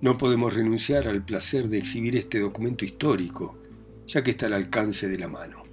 No 0.00 0.16
podemos 0.16 0.54
renunciar 0.54 1.06
al 1.06 1.24
placer 1.24 1.68
de 1.68 1.78
exhibir 1.78 2.16
este 2.16 2.40
documento 2.40 2.84
histórico, 2.84 3.58
ya 4.06 4.22
que 4.22 4.30
está 4.30 4.46
al 4.46 4.54
alcance 4.54 5.08
de 5.08 5.18
la 5.18 5.28
mano. 5.28 5.64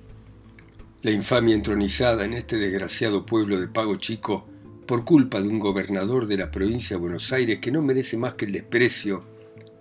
La 1.02 1.12
infamia 1.12 1.56
entronizada 1.56 2.26
en 2.26 2.34
este 2.34 2.58
desgraciado 2.58 3.26
pueblo 3.26 3.60
de 3.60 3.68
Pago 3.68 3.96
Chico 3.96 4.48
por 4.86 5.06
culpa 5.06 5.42
de 5.42 5.48
un 5.48 5.60
gobernador 5.60 6.28
de 6.28 6.38
la 6.38 6.52
provincia 6.52 6.96
de 6.96 7.02
Buenos 7.02 7.32
Aires 7.32 7.60
que 7.60 7.72
no 7.72 7.82
merece 7.82 8.18
más 8.18 8.36
que 8.36 8.46
el 8.46 8.52
desprecio 8.52 9.24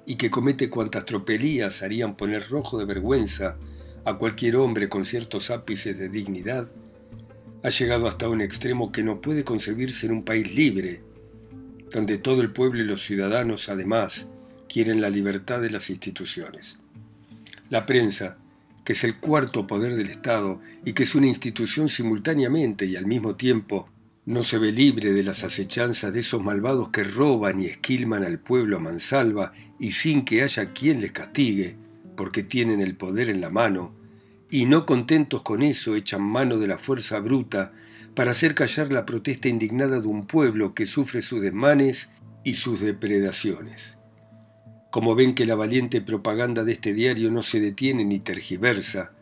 y 0.07 0.17
que 0.17 0.31
comete 0.31 0.71
cuantas 0.71 1.05
tropelías 1.05 1.83
harían 1.83 2.17
poner 2.17 2.49
rojo 2.49 2.79
de 2.79 2.85
vergüenza 2.85 3.59
a 4.05 4.15
cualquier 4.15 4.57
hombre 4.57 4.89
con 4.89 5.05
ciertos 5.05 5.51
ápices 5.51 5.97
de 5.99 6.09
dignidad, 6.09 6.69
ha 7.63 7.69
llegado 7.69 8.09
hasta 8.09 8.29
un 8.29 8.41
extremo 8.41 8.91
que 8.91 9.05
no 9.05 9.21
puede 9.21 9.45
concebirse 9.45 10.07
en 10.07 10.13
un 10.13 10.25
país 10.25 10.55
libre, 10.55 11.03
donde 11.91 12.19
todo 12.19 12.41
el 12.41 12.53
pueblo 12.53 12.83
y 12.83 12.87
los 12.87 13.03
ciudadanos 13.03 13.69
además 13.69 14.29
quieren 14.69 15.01
la 15.01 15.11
libertad 15.11 15.61
de 15.61 15.71
las 15.71 15.91
instituciones. 15.91 16.79
La 17.71 17.87
prensa, 17.87 18.39
que 18.85 18.95
es 18.95 19.05
el 19.05 19.19
cuarto 19.19 19.67
poder 19.67 19.95
del 19.95 20.09
Estado 20.09 20.61
y 20.85 20.93
que 20.93 21.05
es 21.05 21.15
una 21.15 21.29
institución 21.29 21.89
simultáneamente 21.89 22.87
y 22.87 22.97
al 22.97 23.07
mismo 23.07 23.37
tiempo 23.37 23.89
no 24.25 24.45
se 24.45 24.59
ve 24.59 24.71
libre 24.71 25.13
de 25.13 25.25
las 25.25 25.43
acechanzas 25.43 26.13
de 26.13 26.21
esos 26.21 26.43
malvados 26.43 26.91
que 26.91 27.03
roban 27.03 27.61
y 27.61 27.67
esquilman 27.67 28.23
al 28.23 28.39
pueblo 28.39 28.77
a 28.77 28.81
mansalva 28.81 29.53
y 29.81 29.93
sin 29.93 30.25
que 30.25 30.43
haya 30.43 30.73
quien 30.73 31.01
les 31.01 31.11
castigue, 31.11 31.77
porque 32.17 32.43
tienen 32.45 32.81
el 32.81 32.97
poder 32.97 33.31
en 33.31 33.41
la 33.41 33.51
mano, 33.51 33.95
y 34.49 34.67
no 34.67 34.87
contentos 34.87 35.43
con 35.43 35.63
eso 35.63 35.97
echan 35.97 36.23
mano 36.23 36.59
de 36.59 36.69
la 36.69 36.79
fuerza 36.79 37.19
bruta 37.19 37.73
para 38.15 38.31
hacer 38.31 38.55
callar 38.55 38.93
la 38.93 39.07
protesta 39.07 39.49
indignada 39.49 40.01
de 40.01 40.07
un 40.07 40.27
pueblo 40.27 40.75
que 40.75 40.87
sufre 40.87 41.23
sus 41.23 41.43
desmanes 41.43 42.11
y 42.45 42.55
sus 42.55 42.81
depredaciones. 42.81 43.99
Como 44.91 45.15
ven 45.15 45.35
que 45.35 45.47
la 45.47 45.55
valiente 45.55 46.01
propaganda 46.01 46.65
de 46.65 46.73
este 46.73 46.93
diario 46.93 47.31
no 47.31 47.43
se 47.43 47.61
detiene 47.61 48.05
ni 48.05 48.21
tergiversa, 48.21 49.13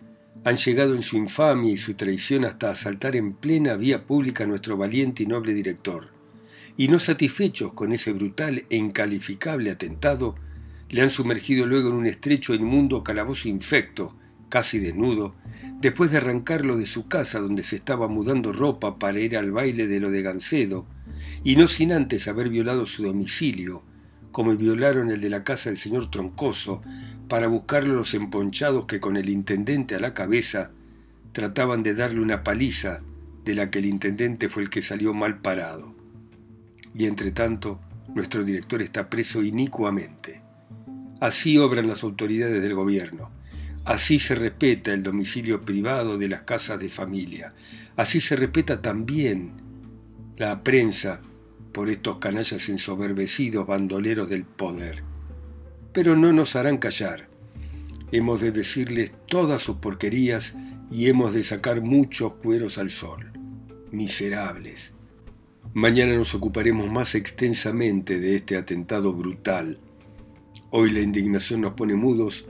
han 0.45 0.57
llegado 0.57 0.95
en 0.95 1.03
su 1.03 1.17
infamia 1.17 1.73
y 1.73 1.77
su 1.77 1.95
traición 1.95 2.45
hasta 2.45 2.71
asaltar 2.71 3.15
en 3.17 3.35
plena 3.35 3.77
vía 3.77 4.07
pública 4.07 4.45
a 4.45 4.47
nuestro 4.47 4.77
valiente 4.77 5.23
y 5.23 5.27
noble 5.27 5.53
director, 5.53 6.09
y 6.77 6.89
no 6.89 6.99
satisfechos 6.99 7.75
con 7.75 7.93
ese 7.93 8.13
brutal 8.13 8.65
e 8.71 8.77
incalificable 8.77 9.71
atentado, 9.71 10.37
le 10.89 11.03
han 11.03 11.11
sumergido 11.11 11.67
luego 11.67 11.91
en 11.91 11.97
un 11.97 12.07
estrecho 12.07 12.53
e 12.53 12.57
inmundo 12.57 13.05
calabozo 13.05 13.49
infecto, 13.49 14.17
casi 14.49 14.79
desnudo, 14.79 15.35
después 15.81 16.11
de 16.11 16.17
arrancarlo 16.17 16.77
de 16.77 16.87
su 16.87 17.07
casa 17.07 17.39
donde 17.39 17.63
se 17.63 17.77
estaba 17.77 18.09
mudando 18.09 18.53
ropa 18.53 18.99
para 18.99 19.21
ir 19.21 19.37
al 19.37 19.53
baile 19.53 19.87
de 19.87 20.01
lo 20.01 20.11
de 20.11 20.23
Gancedo, 20.23 20.87
y 21.45 21.57
no 21.57 21.69
sin 21.69 21.93
antes 21.93 22.29
haber 22.29 22.49
violado 22.49 22.87
su 22.87 23.03
domicilio, 23.03 23.83
como 24.33 24.57
violaron 24.57 25.11
el 25.11 25.21
de 25.21 25.31
la 25.31 25.45
casa 25.45 25.71
del 25.71 25.77
señor 25.77 26.11
Troncoso, 26.11 26.83
para 27.29 27.47
buscarlo 27.47 27.95
los 27.95 28.15
emponchados 28.15 28.87
que 28.87 29.01
con 29.01 29.17
el 29.17 29.29
intendente 29.29 29.95
a 29.95 30.01
la 30.01 30.15
cabeza 30.15 30.73
trataban 31.33 31.83
de 31.83 31.95
darle 31.95 32.21
una 32.21 32.43
paliza 32.43 33.03
de 33.45 33.55
la 33.55 33.71
que 33.71 33.79
el 33.79 33.87
intendente 33.87 34.49
fue 34.49 34.65
el 34.65 34.71
que 34.71 34.83
salió 34.83 35.15
mal 35.15 35.41
parado. 35.41 35.95
Y 36.95 37.07
entre 37.07 37.31
tanto, 37.31 37.81
nuestro 38.15 38.45
director 38.45 38.83
está 38.83 39.09
preso 39.09 39.43
inicuamente. 39.43 40.43
Así 41.21 41.59
obran 41.59 41.87
las 41.87 42.03
autoridades 42.03 42.63
del 42.63 42.75
gobierno. 42.75 43.31
Así 43.85 44.19
se 44.19 44.35
respeta 44.35 44.93
el 44.93 45.03
domicilio 45.03 45.63
privado 45.63 46.19
de 46.19 46.29
las 46.29 46.43
casas 46.43 46.81
de 46.81 46.89
familia. 46.89 47.55
Así 47.97 48.21
se 48.21 48.37
respeta 48.37 48.83
también 48.83 49.53
la 50.37 50.63
prensa 50.63 51.21
por 51.73 51.91
estos 51.91 52.19
canallas 52.19 52.69
ensoberbecidos 52.69 53.67
bandoleros 53.67 54.29
del 54.29 54.45
poder 54.45 55.11
pero 55.93 56.17
no 56.17 56.33
nos 56.33 56.57
harán 56.57 56.79
callar. 56.79 57.29
Hemos 58.13 58.41
de 58.41 58.53
decirles 58.53 59.13
todas 59.27 59.63
sus 59.63 59.77
porquerías 59.77 60.55
y 60.91 61.09
hemos 61.09 61.33
de 61.33 61.43
sacar 61.43 61.81
muchos 61.83 62.35
cueros 62.35 62.79
al 62.79 62.91
sol. 62.91 63.31
Miserables. 63.91 64.93
Mañana 65.75 66.15
nos 66.15 66.35
ocuparemos 66.35 66.91
más 66.91 67.15
extensamente 67.15 68.19
de 68.19 68.37
este 68.37 68.57
atentado 68.57 69.13
brutal. 69.13 69.79
Hoy 70.71 70.91
la 70.91 71.01
indignación 71.01 71.61
nos 71.61 71.75
pone 71.75 71.95
mudos 71.95 72.47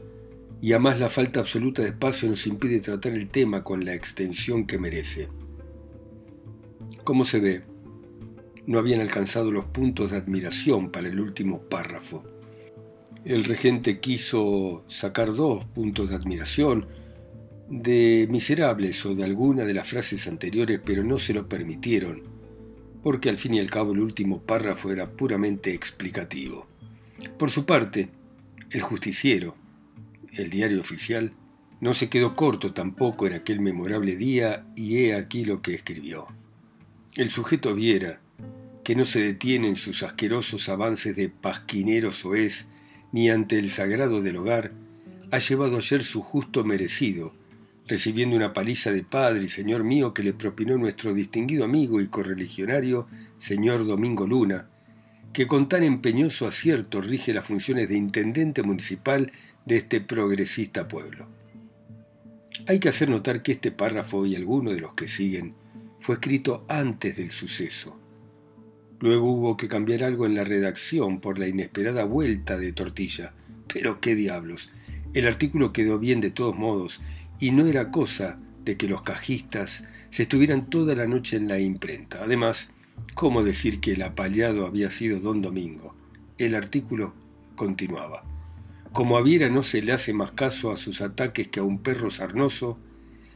y 0.62 0.72
además 0.72 1.00
la 1.00 1.08
falta 1.08 1.40
absoluta 1.40 1.82
de 1.82 1.88
espacio 1.88 2.28
nos 2.28 2.46
impide 2.46 2.80
tratar 2.80 3.12
el 3.12 3.28
tema 3.28 3.64
con 3.64 3.84
la 3.84 3.94
extensión 3.94 4.66
que 4.66 4.78
merece. 4.78 5.28
Como 7.04 7.24
se 7.24 7.40
ve, 7.40 7.62
no 8.70 8.78
habían 8.78 9.00
alcanzado 9.00 9.50
los 9.50 9.64
puntos 9.64 10.12
de 10.12 10.18
admiración 10.18 10.92
para 10.92 11.08
el 11.08 11.18
último 11.18 11.62
párrafo. 11.62 12.22
El 13.24 13.42
regente 13.42 13.98
quiso 13.98 14.84
sacar 14.86 15.34
dos 15.34 15.64
puntos 15.64 16.08
de 16.08 16.14
admiración 16.14 16.86
de 17.68 18.28
miserables 18.30 19.04
o 19.04 19.16
de 19.16 19.24
alguna 19.24 19.64
de 19.64 19.74
las 19.74 19.88
frases 19.88 20.28
anteriores, 20.28 20.80
pero 20.84 21.02
no 21.02 21.18
se 21.18 21.34
lo 21.34 21.48
permitieron, 21.48 22.22
porque 23.02 23.28
al 23.28 23.38
fin 23.38 23.54
y 23.54 23.58
al 23.58 23.72
cabo 23.72 23.92
el 23.92 23.98
último 23.98 24.40
párrafo 24.40 24.92
era 24.92 25.10
puramente 25.10 25.74
explicativo. 25.74 26.68
Por 27.38 27.50
su 27.50 27.66
parte, 27.66 28.10
el 28.70 28.82
justiciero, 28.82 29.56
el 30.34 30.48
diario 30.48 30.78
oficial, 30.78 31.32
no 31.80 31.92
se 31.92 32.08
quedó 32.08 32.36
corto 32.36 32.72
tampoco 32.72 33.26
en 33.26 33.32
aquel 33.32 33.58
memorable 33.58 34.14
día 34.14 34.64
y 34.76 34.98
he 34.98 35.16
aquí 35.16 35.44
lo 35.44 35.60
que 35.60 35.74
escribió. 35.74 36.28
El 37.16 37.30
sujeto 37.30 37.74
viera 37.74 38.20
que 38.90 38.96
no 38.96 39.04
se 39.04 39.22
detiene 39.22 39.68
en 39.68 39.76
sus 39.76 40.02
asquerosos 40.02 40.68
avances 40.68 41.14
de 41.14 41.28
pasquinero 41.28 42.10
soez 42.10 42.66
ni 43.12 43.30
ante 43.30 43.56
el 43.56 43.70
sagrado 43.70 44.20
del 44.20 44.38
hogar, 44.38 44.72
ha 45.30 45.38
llevado 45.38 45.76
ayer 45.76 46.02
su 46.02 46.22
justo 46.22 46.64
merecido, 46.64 47.32
recibiendo 47.86 48.34
una 48.34 48.52
paliza 48.52 48.90
de 48.90 49.04
padre 49.04 49.44
y 49.44 49.48
señor 49.48 49.84
mío 49.84 50.12
que 50.12 50.24
le 50.24 50.32
propinó 50.32 50.76
nuestro 50.76 51.14
distinguido 51.14 51.64
amigo 51.64 52.00
y 52.00 52.08
correligionario, 52.08 53.06
señor 53.38 53.86
Domingo 53.86 54.26
Luna, 54.26 54.68
que 55.32 55.46
con 55.46 55.68
tan 55.68 55.84
empeñoso 55.84 56.48
acierto 56.48 57.00
rige 57.00 57.32
las 57.32 57.44
funciones 57.44 57.88
de 57.88 57.96
intendente 57.96 58.64
municipal 58.64 59.30
de 59.66 59.76
este 59.76 60.00
progresista 60.00 60.88
pueblo. 60.88 61.28
Hay 62.66 62.80
que 62.80 62.88
hacer 62.88 63.08
notar 63.08 63.44
que 63.44 63.52
este 63.52 63.70
párrafo 63.70 64.26
y 64.26 64.34
alguno 64.34 64.72
de 64.72 64.80
los 64.80 64.94
que 64.94 65.06
siguen 65.06 65.54
fue 66.00 66.16
escrito 66.16 66.64
antes 66.66 67.18
del 67.18 67.30
suceso, 67.30 67.99
Luego 69.00 69.30
hubo 69.30 69.56
que 69.56 69.68
cambiar 69.68 70.04
algo 70.04 70.26
en 70.26 70.34
la 70.34 70.44
redacción 70.44 71.20
por 71.20 71.38
la 71.38 71.48
inesperada 71.48 72.04
vuelta 72.04 72.58
de 72.58 72.72
tortilla. 72.72 73.32
Pero 73.72 74.00
qué 74.00 74.14
diablos. 74.14 74.70
El 75.14 75.26
artículo 75.26 75.72
quedó 75.72 75.98
bien 75.98 76.20
de 76.20 76.30
todos 76.30 76.54
modos, 76.54 77.00
y 77.38 77.50
no 77.50 77.66
era 77.66 77.90
cosa 77.90 78.38
de 78.64 78.76
que 78.76 78.88
los 78.88 79.02
cajistas 79.02 79.84
se 80.10 80.22
estuvieran 80.22 80.68
toda 80.68 80.94
la 80.94 81.06
noche 81.06 81.36
en 81.36 81.48
la 81.48 81.58
imprenta. 81.58 82.22
Además, 82.22 82.68
¿cómo 83.14 83.42
decir 83.42 83.80
que 83.80 83.92
el 83.92 84.02
apaleado 84.02 84.66
había 84.66 84.90
sido 84.90 85.18
don 85.18 85.40
Domingo? 85.40 85.94
El 86.38 86.54
artículo 86.54 87.14
continuaba. 87.56 88.24
Como 88.92 89.16
a 89.16 89.22
Viera 89.22 89.48
no 89.48 89.62
se 89.62 89.82
le 89.82 89.92
hace 89.92 90.12
más 90.12 90.32
caso 90.32 90.72
a 90.72 90.76
sus 90.76 91.00
ataques 91.00 91.48
que 91.48 91.60
a 91.60 91.62
un 91.62 91.78
perro 91.78 92.10
sarnoso, 92.10 92.78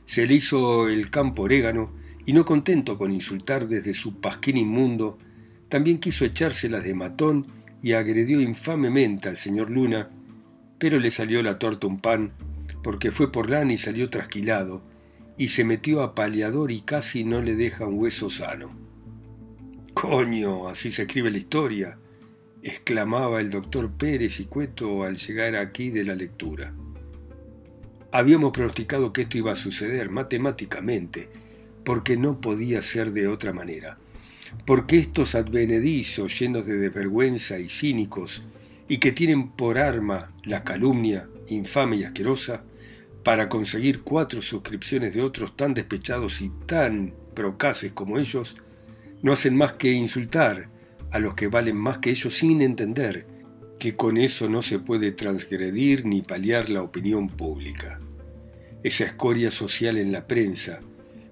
se 0.05 0.27
le 0.27 0.35
hizo 0.35 0.89
el 0.89 1.11
campo 1.11 1.43
orégano 1.43 1.93
y 2.27 2.33
no 2.33 2.45
contento 2.45 2.99
con 2.99 3.13
insultar 3.13 3.69
desde 3.69 3.95
su 3.95 4.21
pasquín 4.21 4.57
inmundo, 4.57 5.19
también 5.75 5.99
quiso 5.99 6.25
echárselas 6.25 6.85
de 6.85 6.95
matón 6.95 7.49
y 7.83 7.95
agredió 7.95 8.41
infamemente 8.41 9.29
al 9.29 9.37
señor 9.37 9.71
Luna, 9.71 10.09
pero 10.79 11.01
le 11.01 11.11
salió 11.11 11.43
la 11.43 11.59
torta 11.59 11.89
un 11.89 11.99
pan, 11.99 12.31
porque 12.85 13.11
fue 13.11 13.33
por 13.33 13.51
lana 13.51 13.73
y 13.73 13.77
salió 13.77 14.09
trasquilado, 14.09 14.85
y 15.37 15.49
se 15.49 15.65
metió 15.65 16.05
a 16.05 16.15
paliador 16.15 16.71
y 16.71 16.83
casi 16.83 17.25
no 17.25 17.43
le 17.43 17.57
deja 17.57 17.89
un 17.89 17.99
hueso 17.99 18.31
sano. 18.31 18.71
Coño, 19.95 20.69
así 20.69 20.93
se 20.93 21.03
escribe 21.03 21.33
la 21.33 21.39
historia, 21.39 21.99
exclamaba 22.63 23.41
el 23.41 23.51
doctor 23.51 23.91
Pérez 23.91 24.39
y 24.39 24.45
Cueto 24.45 25.03
al 25.03 25.17
llegar 25.17 25.57
aquí 25.57 25.91
de 25.91 26.05
la 26.05 26.15
lectura. 26.15 26.73
Habíamos 28.13 28.53
pronosticado 28.53 29.13
que 29.13 29.23
esto 29.23 29.39
iba 29.39 29.51
a 29.51 29.57
suceder 29.57 30.09
matemáticamente, 30.09 31.29
porque 31.83 32.17
no 32.17 32.41
podía 32.41 32.81
ser 32.81 33.11
de 33.11 33.27
otra 33.27 33.53
manera 33.53 33.99
porque 34.67 34.99
estos 34.99 35.35
advenedizos 35.35 36.39
llenos 36.39 36.67
de 36.67 36.79
desvergüenza 36.79 37.59
y 37.59 37.69
cínicos, 37.69 38.43
y 38.89 38.99
que 38.99 39.13
tienen 39.13 39.51
por 39.51 39.79
arma 39.79 40.33
la 40.45 40.65
calumnia 40.65 41.29
infame 41.49 41.97
y 41.97 42.05
asquerosa, 42.05 42.65
para 43.23 43.49
conseguir 43.49 44.03
cuatro 44.03 44.43
suscripciones 44.43 45.15
de 45.15 45.23
otros 45.23 45.57
tan 45.57 45.75
despechados 45.75 46.41
y 46.43 46.51
tan 46.67 47.15
procaces 47.35 47.93
como 47.93 48.19
ellos, 48.19 48.57
no 49.23 49.33
hacen 49.33 49.57
más 49.57 49.75
que 49.75 49.93
insultar 49.93 50.69
a 51.11 51.19
los 51.19 51.35
que 51.35 51.49
valen 51.49 51.77
más 51.77 51.99
que 51.99 52.11
ellos 52.11 52.35
sin 52.35 52.61
entender 52.61 53.27
que 53.79 53.97
con 53.97 54.17
eso 54.17 54.49
no 54.49 54.63
se 54.63 54.79
puede 54.79 55.13
transgredir 55.13 56.05
ni 56.07 56.23
paliar 56.23 56.69
la 56.71 56.83
opinión 56.83 57.29
pública. 57.29 58.01
Esa 58.83 59.05
escoria 59.05 59.51
social 59.51 59.97
en 59.97 60.13
la 60.13 60.27
prensa, 60.27 60.81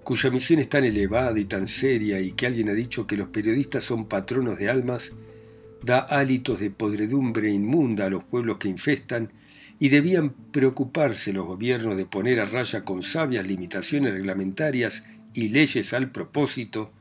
cuya 0.05 0.31
misión 0.31 0.59
es 0.61 0.69
tan 0.69 0.85
elevada 0.85 1.39
y 1.39 1.45
tan 1.45 1.69
seria 1.69 2.21
y 2.21 2.33
que 2.33 2.47
alguien 2.47 2.69
ha 2.69 2.75
dicho 2.75 3.07
que 3.07 3.17
los 3.17 3.29
periodistas 3.29 3.85
son 3.85 4.07
patronos 4.07 4.59
de 4.59 4.69
almas, 4.69 5.13
da 5.83 6.01
hálitos 6.01 6.61
de 6.61 6.71
podredumbre 6.71 7.51
inmunda 7.51 8.07
a 8.07 8.11
los 8.11 8.25
pueblos 8.25 8.59
que 8.59 8.69
infestan 8.69 9.31
y 9.79 9.89
debían 9.89 10.31
preocuparse 10.31 11.33
los 11.33 11.47
gobiernos 11.47 11.97
de 11.97 12.07
poner 12.07 12.41
a 12.41 12.45
raya 12.45 12.85
con 12.85 13.03
sabias 13.03 13.47
limitaciones 13.47 14.13
reglamentarias 14.13 15.03
y 15.35 15.49
leyes 15.49 15.93
al 15.93 16.11
propósito 16.11 16.93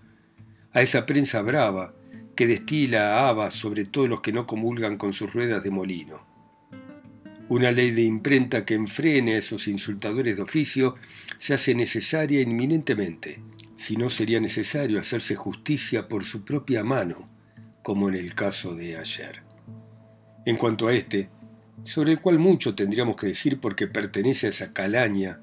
a 0.73 0.81
esa 0.81 1.05
prensa 1.05 1.41
brava 1.41 1.93
que 2.35 2.47
destila 2.47 3.27
habas 3.27 3.53
sobre 3.53 3.85
todos 3.85 4.09
los 4.09 4.21
que 4.21 4.31
no 4.31 4.47
comulgan 4.47 4.97
con 4.97 5.13
sus 5.13 5.31
ruedas 5.33 5.63
de 5.63 5.69
molino. 5.69 6.30
Una 7.51 7.69
ley 7.69 7.91
de 7.91 8.03
imprenta 8.03 8.63
que 8.63 8.75
enfrene 8.75 9.33
a 9.33 9.39
esos 9.39 9.67
insultadores 9.67 10.37
de 10.37 10.41
oficio 10.41 10.95
se 11.37 11.53
hace 11.53 11.75
necesaria 11.75 12.39
inminentemente, 12.39 13.41
si 13.75 13.97
no 13.97 14.09
sería 14.09 14.39
necesario 14.39 14.97
hacerse 14.97 15.35
justicia 15.35 16.07
por 16.07 16.23
su 16.23 16.45
propia 16.45 16.85
mano, 16.85 17.29
como 17.83 18.07
en 18.07 18.15
el 18.15 18.35
caso 18.35 18.73
de 18.73 18.95
ayer. 18.95 19.43
En 20.45 20.55
cuanto 20.55 20.87
a 20.87 20.93
este, 20.93 21.29
sobre 21.83 22.13
el 22.13 22.21
cual 22.21 22.39
mucho 22.39 22.73
tendríamos 22.73 23.17
que 23.17 23.27
decir 23.27 23.59
porque 23.59 23.85
pertenece 23.85 24.47
a 24.47 24.51
esa 24.51 24.71
calaña, 24.71 25.41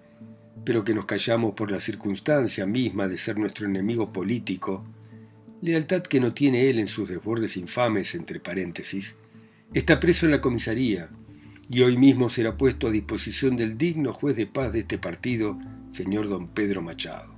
pero 0.65 0.85
que 0.85 0.95
nos 0.95 1.05
callamos 1.05 1.53
por 1.53 1.71
la 1.71 1.79
circunstancia 1.79 2.65
misma 2.65 3.07
de 3.07 3.19
ser 3.19 3.37
nuestro 3.37 3.67
enemigo 3.67 4.15
político, 4.15 4.83
lealtad 5.61 6.05
que 6.05 6.21
no 6.21 6.33
tiene 6.33 6.71
él 6.71 6.79
en 6.79 6.89
sus 6.89 7.11
desbordes 7.11 7.59
infames, 7.59 8.15
entre 8.15 8.41
paréntesis, 8.41 9.15
está 9.75 10.01
preso 10.01 10.25
en 10.25 10.33
la 10.33 10.41
comisaría 10.41 11.11
y 11.71 11.83
hoy 11.83 11.97
mismo 11.97 12.29
será 12.29 12.57
puesto 12.57 12.89
a 12.89 12.91
disposición 12.91 13.57
del 13.57 13.77
digno 13.77 14.13
juez 14.13 14.37
de 14.37 14.47
paz 14.47 14.73
de 14.73 14.81
este 14.81 14.99
partido, 14.99 15.59
señor 15.91 16.29
don 16.29 16.49
Pedro 16.49 16.81
Machado. 16.83 17.37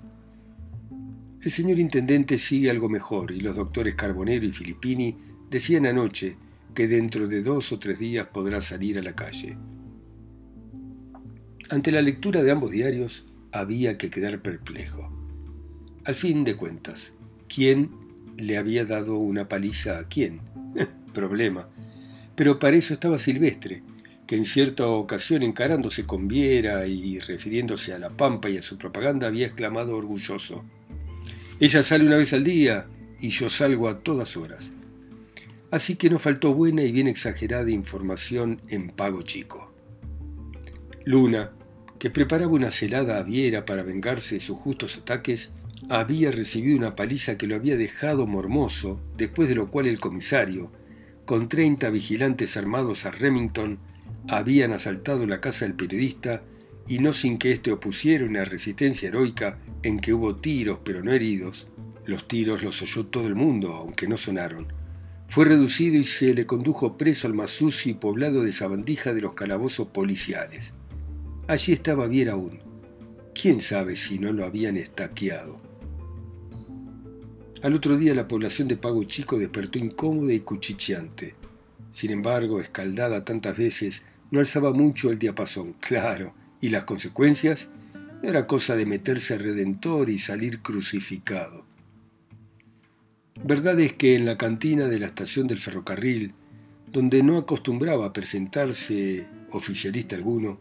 El 1.42 1.50
señor 1.50 1.78
intendente 1.78 2.38
sigue 2.38 2.70
algo 2.70 2.88
mejor 2.88 3.32
y 3.32 3.40
los 3.40 3.56
doctores 3.56 3.94
Carbonero 3.94 4.46
y 4.46 4.52
Filippini 4.52 5.16
decían 5.50 5.86
anoche 5.86 6.36
que 6.74 6.86
dentro 6.86 7.26
de 7.26 7.42
dos 7.42 7.72
o 7.72 7.78
tres 7.78 7.98
días 7.98 8.26
podrá 8.26 8.60
salir 8.60 8.98
a 8.98 9.02
la 9.02 9.14
calle. 9.14 9.56
Ante 11.68 11.90
la 11.90 12.02
lectura 12.02 12.42
de 12.42 12.50
ambos 12.50 12.70
diarios 12.70 13.26
había 13.52 13.98
que 13.98 14.10
quedar 14.10 14.42
perplejo. 14.42 15.10
Al 16.04 16.14
fin 16.14 16.44
de 16.44 16.56
cuentas, 16.56 17.14
¿quién 17.48 17.90
le 18.36 18.58
había 18.58 18.84
dado 18.84 19.18
una 19.18 19.48
paliza 19.48 19.98
a 19.98 20.08
quién? 20.08 20.40
Problema. 21.14 21.68
Pero 22.36 22.58
para 22.58 22.76
eso 22.76 22.94
estaba 22.94 23.18
Silvestre, 23.18 23.82
que 24.30 24.36
en 24.36 24.46
cierta 24.46 24.86
ocasión 24.86 25.42
encarándose 25.42 26.06
con 26.06 26.28
Viera 26.28 26.86
y 26.86 27.18
refiriéndose 27.18 27.92
a 27.92 27.98
la 27.98 28.10
Pampa 28.10 28.48
y 28.48 28.58
a 28.58 28.62
su 28.62 28.78
propaganda 28.78 29.26
había 29.26 29.48
exclamado 29.48 29.96
orgulloso. 29.96 30.64
Ella 31.58 31.82
sale 31.82 32.06
una 32.06 32.16
vez 32.16 32.32
al 32.32 32.44
día 32.44 32.86
y 33.20 33.30
yo 33.30 33.50
salgo 33.50 33.88
a 33.88 33.98
todas 33.98 34.36
horas 34.36 34.70
así 35.70 35.96
que 35.96 36.10
no 36.10 36.18
faltó 36.18 36.52
buena 36.54 36.82
y 36.82 36.92
bien 36.92 37.08
exagerada 37.08 37.70
información 37.70 38.60
en 38.68 38.90
pago 38.90 39.22
chico. 39.22 39.72
Luna, 41.04 41.52
que 41.98 42.10
preparaba 42.10 42.52
una 42.52 42.70
celada 42.70 43.18
a 43.18 43.22
Viera 43.22 43.64
para 43.64 43.82
vengarse 43.82 44.36
de 44.36 44.40
sus 44.40 44.58
justos 44.58 44.98
ataques, 44.98 45.50
había 45.88 46.30
recibido 46.30 46.76
una 46.76 46.96
paliza 46.96 47.38
que 47.38 47.46
lo 47.46 47.56
había 47.56 47.76
dejado 47.76 48.26
mormoso, 48.26 49.00
después 49.16 49.48
de 49.48 49.54
lo 49.54 49.70
cual 49.70 49.86
el 49.86 50.00
comisario, 50.00 50.72
con 51.24 51.48
treinta 51.48 51.90
vigilantes 51.90 52.56
armados 52.56 53.06
a 53.06 53.10
Remington, 53.10 53.78
habían 54.28 54.72
asaltado 54.72 55.26
la 55.26 55.40
casa 55.40 55.64
del 55.64 55.74
periodista 55.74 56.42
y 56.86 56.98
no 56.98 57.12
sin 57.12 57.38
que 57.38 57.52
éste 57.52 57.72
opusiera 57.72 58.24
una 58.24 58.44
resistencia 58.44 59.08
heroica 59.08 59.58
en 59.82 60.00
que 60.00 60.12
hubo 60.12 60.36
tiros 60.36 60.80
pero 60.84 61.02
no 61.02 61.12
heridos, 61.12 61.68
los 62.04 62.26
tiros 62.26 62.62
los 62.62 62.82
oyó 62.82 63.06
todo 63.06 63.26
el 63.26 63.34
mundo, 63.34 63.74
aunque 63.74 64.08
no 64.08 64.16
sonaron, 64.16 64.72
fue 65.28 65.44
reducido 65.44 65.96
y 65.96 66.04
se 66.04 66.34
le 66.34 66.44
condujo 66.44 66.96
preso 66.96 67.28
al 67.28 67.34
más 67.34 67.50
sucio 67.50 67.92
y 67.92 67.94
poblado 67.94 68.42
de 68.42 68.50
sabandija 68.50 69.14
de 69.14 69.20
los 69.20 69.34
calabozos 69.34 69.86
policiales. 69.88 70.74
Allí 71.46 71.72
estaba 71.72 72.08
Viera 72.08 72.32
aún. 72.32 72.58
¿Quién 73.32 73.60
sabe 73.60 73.94
si 73.94 74.18
no 74.18 74.32
lo 74.32 74.44
habían 74.44 74.76
estaqueado? 74.76 75.60
Al 77.62 77.74
otro 77.74 77.96
día 77.96 78.14
la 78.14 78.26
población 78.26 78.66
de 78.66 78.76
Pago 78.76 79.04
Chico 79.04 79.38
despertó 79.38 79.78
incómoda 79.78 80.32
y 80.32 80.40
cuchicheante. 80.40 81.34
Sin 81.90 82.10
embargo, 82.10 82.60
escaldada 82.60 83.24
tantas 83.24 83.56
veces, 83.56 84.02
no 84.30 84.40
alzaba 84.40 84.72
mucho 84.72 85.10
el 85.10 85.18
diapasón, 85.18 85.74
claro, 85.80 86.34
y 86.60 86.68
las 86.68 86.84
consecuencias 86.84 87.68
no 88.22 88.28
era 88.28 88.46
cosa 88.46 88.76
de 88.76 88.86
meterse 88.86 89.38
redentor 89.38 90.10
y 90.10 90.18
salir 90.18 90.60
crucificado. 90.60 91.64
Verdad 93.42 93.80
es 93.80 93.94
que 93.94 94.14
en 94.14 94.26
la 94.26 94.36
cantina 94.36 94.86
de 94.86 94.98
la 94.98 95.06
estación 95.06 95.46
del 95.46 95.58
ferrocarril, 95.58 96.34
donde 96.92 97.22
no 97.22 97.38
acostumbraba 97.38 98.06
a 98.06 98.12
presentarse 98.12 99.26
oficialista 99.50 100.16
alguno, 100.16 100.60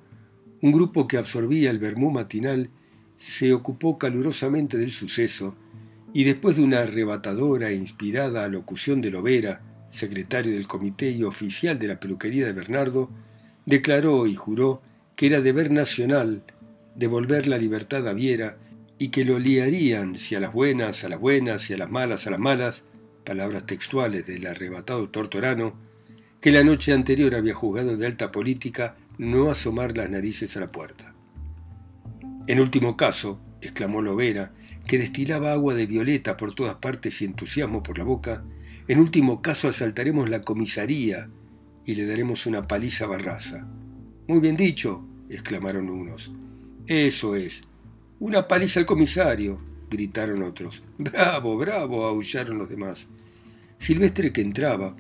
un 0.62 0.72
grupo 0.72 1.08
que 1.08 1.18
absorbía 1.18 1.72
el 1.72 1.80
vermú 1.80 2.12
matinal 2.12 2.70
se 3.16 3.54
ocupó 3.54 3.98
calurosamente 3.98 4.78
del 4.78 4.92
suceso 4.92 5.56
y 6.14 6.24
después 6.24 6.56
de 6.56 6.64
una 6.64 6.80
arrebatadora 6.80 7.70
e 7.70 7.76
inspirada 7.76 8.46
alocución 8.46 9.02
de 9.02 9.12
Lovera, 9.12 9.62
secretario 9.90 10.54
del 10.54 10.68
comité 10.68 11.12
y 11.12 11.24
oficial 11.24 11.80
de 11.80 11.88
la 11.88 12.00
peluquería 12.00 12.46
de 12.46 12.54
Bernardo, 12.54 13.10
declaró 13.66 14.28
y 14.28 14.36
juró 14.36 14.82
que 15.16 15.28
era 15.28 15.42
deber 15.42 15.72
nacional 15.72 16.44
devolver 16.96 17.48
la 17.48 17.58
libertad 17.58 18.08
a 18.08 18.14
Viera 18.14 18.58
y 18.98 19.10
que 19.10 19.24
lo 19.24 19.40
liarían 19.40 20.16
si 20.16 20.36
a 20.36 20.40
las 20.40 20.52
buenas, 20.52 21.04
a 21.04 21.10
las 21.10 21.20
buenas 21.20 21.70
y 21.70 21.74
a 21.74 21.78
las 21.78 21.90
malas, 21.90 22.28
a 22.28 22.32
las 22.32 22.40
malas, 22.40 22.84
palabras 23.26 23.66
textuales 23.66 24.28
del 24.28 24.46
arrebatado 24.46 25.10
tortorano, 25.10 25.74
que 26.42 26.52
la 26.52 26.64
noche 26.64 26.94
anterior 26.94 27.36
había 27.36 27.54
juzgado 27.54 27.96
de 27.96 28.06
alta 28.06 28.32
política 28.32 28.98
no 29.18 29.50
asomar 29.50 29.96
las 29.96 30.10
narices 30.10 30.56
a 30.58 30.62
la 30.62 30.72
puerta. 30.72 31.14
En 32.48 32.60
último 32.60 32.98
caso, 32.98 33.40
exclamó 33.62 34.02
Lovera, 34.02 34.52
que 34.88 34.98
destilaba 34.98 35.54
agua 35.54 35.76
de 35.76 35.86
violeta 35.86 36.36
por 36.36 36.54
todas 36.54 36.76
partes 36.76 37.22
y 37.22 37.26
entusiasmo 37.26 37.84
por 37.84 37.98
la 37.98 38.04
boca, 38.04 38.44
en 38.90 39.00
último 39.00 39.44
caso 39.44 39.68
asaltaremos 39.68 40.32
la 40.32 40.42
comisaría 40.42 41.30
y 41.86 41.94
le 41.94 42.08
daremos 42.08 42.48
una 42.48 42.68
paliza 42.68 43.06
Barraza. 43.06 43.68
Muy 44.28 44.40
bien 44.40 44.58
dicho, 44.58 45.06
exclamaron 45.30 45.90
unos. 45.90 46.32
Eso 46.88 47.36
es, 47.36 47.62
una 48.20 48.48
paliza 48.48 48.80
al 48.80 48.88
comisario, 48.88 49.62
gritaron 49.92 50.42
otros. 50.42 50.82
Bravo, 50.98 51.56
bravo, 51.56 52.04
aullaron 52.04 52.58
los 52.58 52.68
demás. 52.68 53.08
Silvestre, 53.78 54.34
que 54.34 54.42
entraba, 54.42 54.96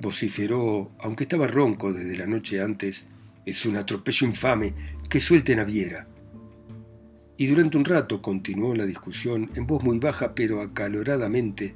vociferó, 0.00 0.92
aunque 0.98 1.24
estaba 1.24 1.46
ronco 1.46 1.92
desde 1.92 2.16
la 2.16 2.26
noche 2.26 2.62
antes, 2.62 3.04
es 3.44 3.66
un 3.66 3.76
atropello 3.76 4.26
infame, 4.26 4.72
que 5.10 5.20
suelten 5.20 5.60
a 5.60 5.64
Viera. 5.64 6.08
Y 7.36 7.48
durante 7.48 7.76
un 7.76 7.84
rato 7.84 8.22
continuó 8.22 8.74
la 8.74 8.86
discusión 8.86 9.50
en 9.56 9.66
voz 9.66 9.84
muy 9.84 9.98
baja 9.98 10.34
pero 10.34 10.62
acaloradamente, 10.62 11.74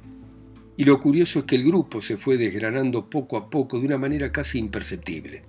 y 0.81 0.83
lo 0.83 0.99
curioso 0.99 1.37
es 1.37 1.45
que 1.45 1.57
el 1.57 1.63
grupo 1.63 2.01
se 2.01 2.17
fue 2.17 2.37
desgranando 2.37 3.07
poco 3.07 3.37
a 3.37 3.51
poco 3.51 3.79
de 3.79 3.85
una 3.85 3.99
manera 3.99 4.31
casi 4.31 4.57
imperceptible. 4.57 5.43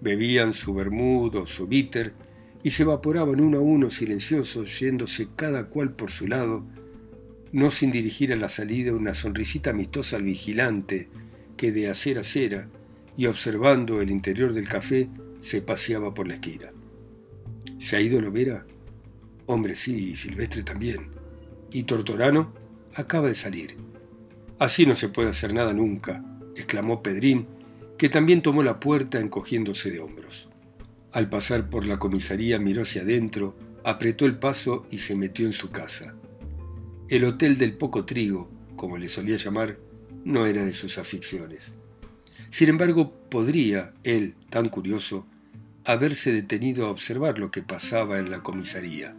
Bebían 0.00 0.54
su 0.54 0.72
bermudo, 0.72 1.42
o 1.42 1.46
su 1.46 1.66
bitter, 1.66 2.14
y 2.62 2.70
se 2.70 2.84
evaporaban 2.84 3.42
uno 3.42 3.58
a 3.58 3.60
uno 3.60 3.90
silenciosos, 3.90 4.80
yéndose 4.80 5.28
cada 5.36 5.66
cual 5.66 5.92
por 5.92 6.10
su 6.10 6.26
lado, 6.26 6.64
no 7.52 7.68
sin 7.68 7.90
dirigir 7.90 8.32
a 8.32 8.36
la 8.36 8.48
salida 8.48 8.94
una 8.94 9.12
sonrisita 9.12 9.72
amistosa 9.72 10.16
al 10.16 10.22
vigilante 10.22 11.10
que 11.58 11.70
de 11.70 11.90
acera 11.90 12.20
a 12.20 12.22
acera 12.22 12.68
y 13.14 13.26
observando 13.26 14.00
el 14.00 14.10
interior 14.10 14.54
del 14.54 14.68
café 14.68 15.10
se 15.40 15.60
paseaba 15.60 16.14
por 16.14 16.28
la 16.28 16.36
esquina. 16.36 16.72
¿Se 17.76 17.96
ha 17.96 18.00
ido 18.00 18.22
Lovera? 18.22 18.64
Hombre, 19.44 19.74
sí, 19.76 20.12
y 20.12 20.16
Silvestre 20.16 20.62
también. 20.62 21.10
¿Y 21.70 21.82
Tortorano? 21.82 22.54
Acaba 22.94 23.28
de 23.28 23.34
salir. 23.34 23.76
Así 24.58 24.86
no 24.86 24.94
se 24.94 25.08
puede 25.08 25.30
hacer 25.30 25.52
nada 25.52 25.74
nunca, 25.74 26.24
exclamó 26.56 27.02
Pedrín, 27.02 27.46
que 27.98 28.08
también 28.08 28.42
tomó 28.42 28.62
la 28.62 28.80
puerta 28.80 29.20
encogiéndose 29.20 29.90
de 29.90 30.00
hombros. 30.00 30.48
Al 31.12 31.28
pasar 31.28 31.68
por 31.68 31.86
la 31.86 31.98
comisaría 31.98 32.58
miró 32.58 32.82
hacia 32.82 33.02
adentro, 33.02 33.56
apretó 33.84 34.24
el 34.24 34.38
paso 34.38 34.86
y 34.90 34.98
se 34.98 35.14
metió 35.14 35.46
en 35.46 35.52
su 35.52 35.70
casa. 35.70 36.14
El 37.08 37.24
hotel 37.24 37.58
del 37.58 37.76
poco 37.76 38.04
trigo, 38.04 38.50
como 38.76 38.98
le 38.98 39.08
solía 39.08 39.36
llamar, 39.36 39.78
no 40.24 40.46
era 40.46 40.64
de 40.64 40.72
sus 40.72 40.98
aficiones. 40.98 41.74
Sin 42.50 42.68
embargo, 42.68 43.12
podría, 43.30 43.92
él, 44.02 44.34
tan 44.50 44.68
curioso, 44.68 45.26
haberse 45.84 46.32
detenido 46.32 46.86
a 46.86 46.90
observar 46.90 47.38
lo 47.38 47.50
que 47.50 47.62
pasaba 47.62 48.18
en 48.18 48.30
la 48.30 48.42
comisaría. 48.42 49.14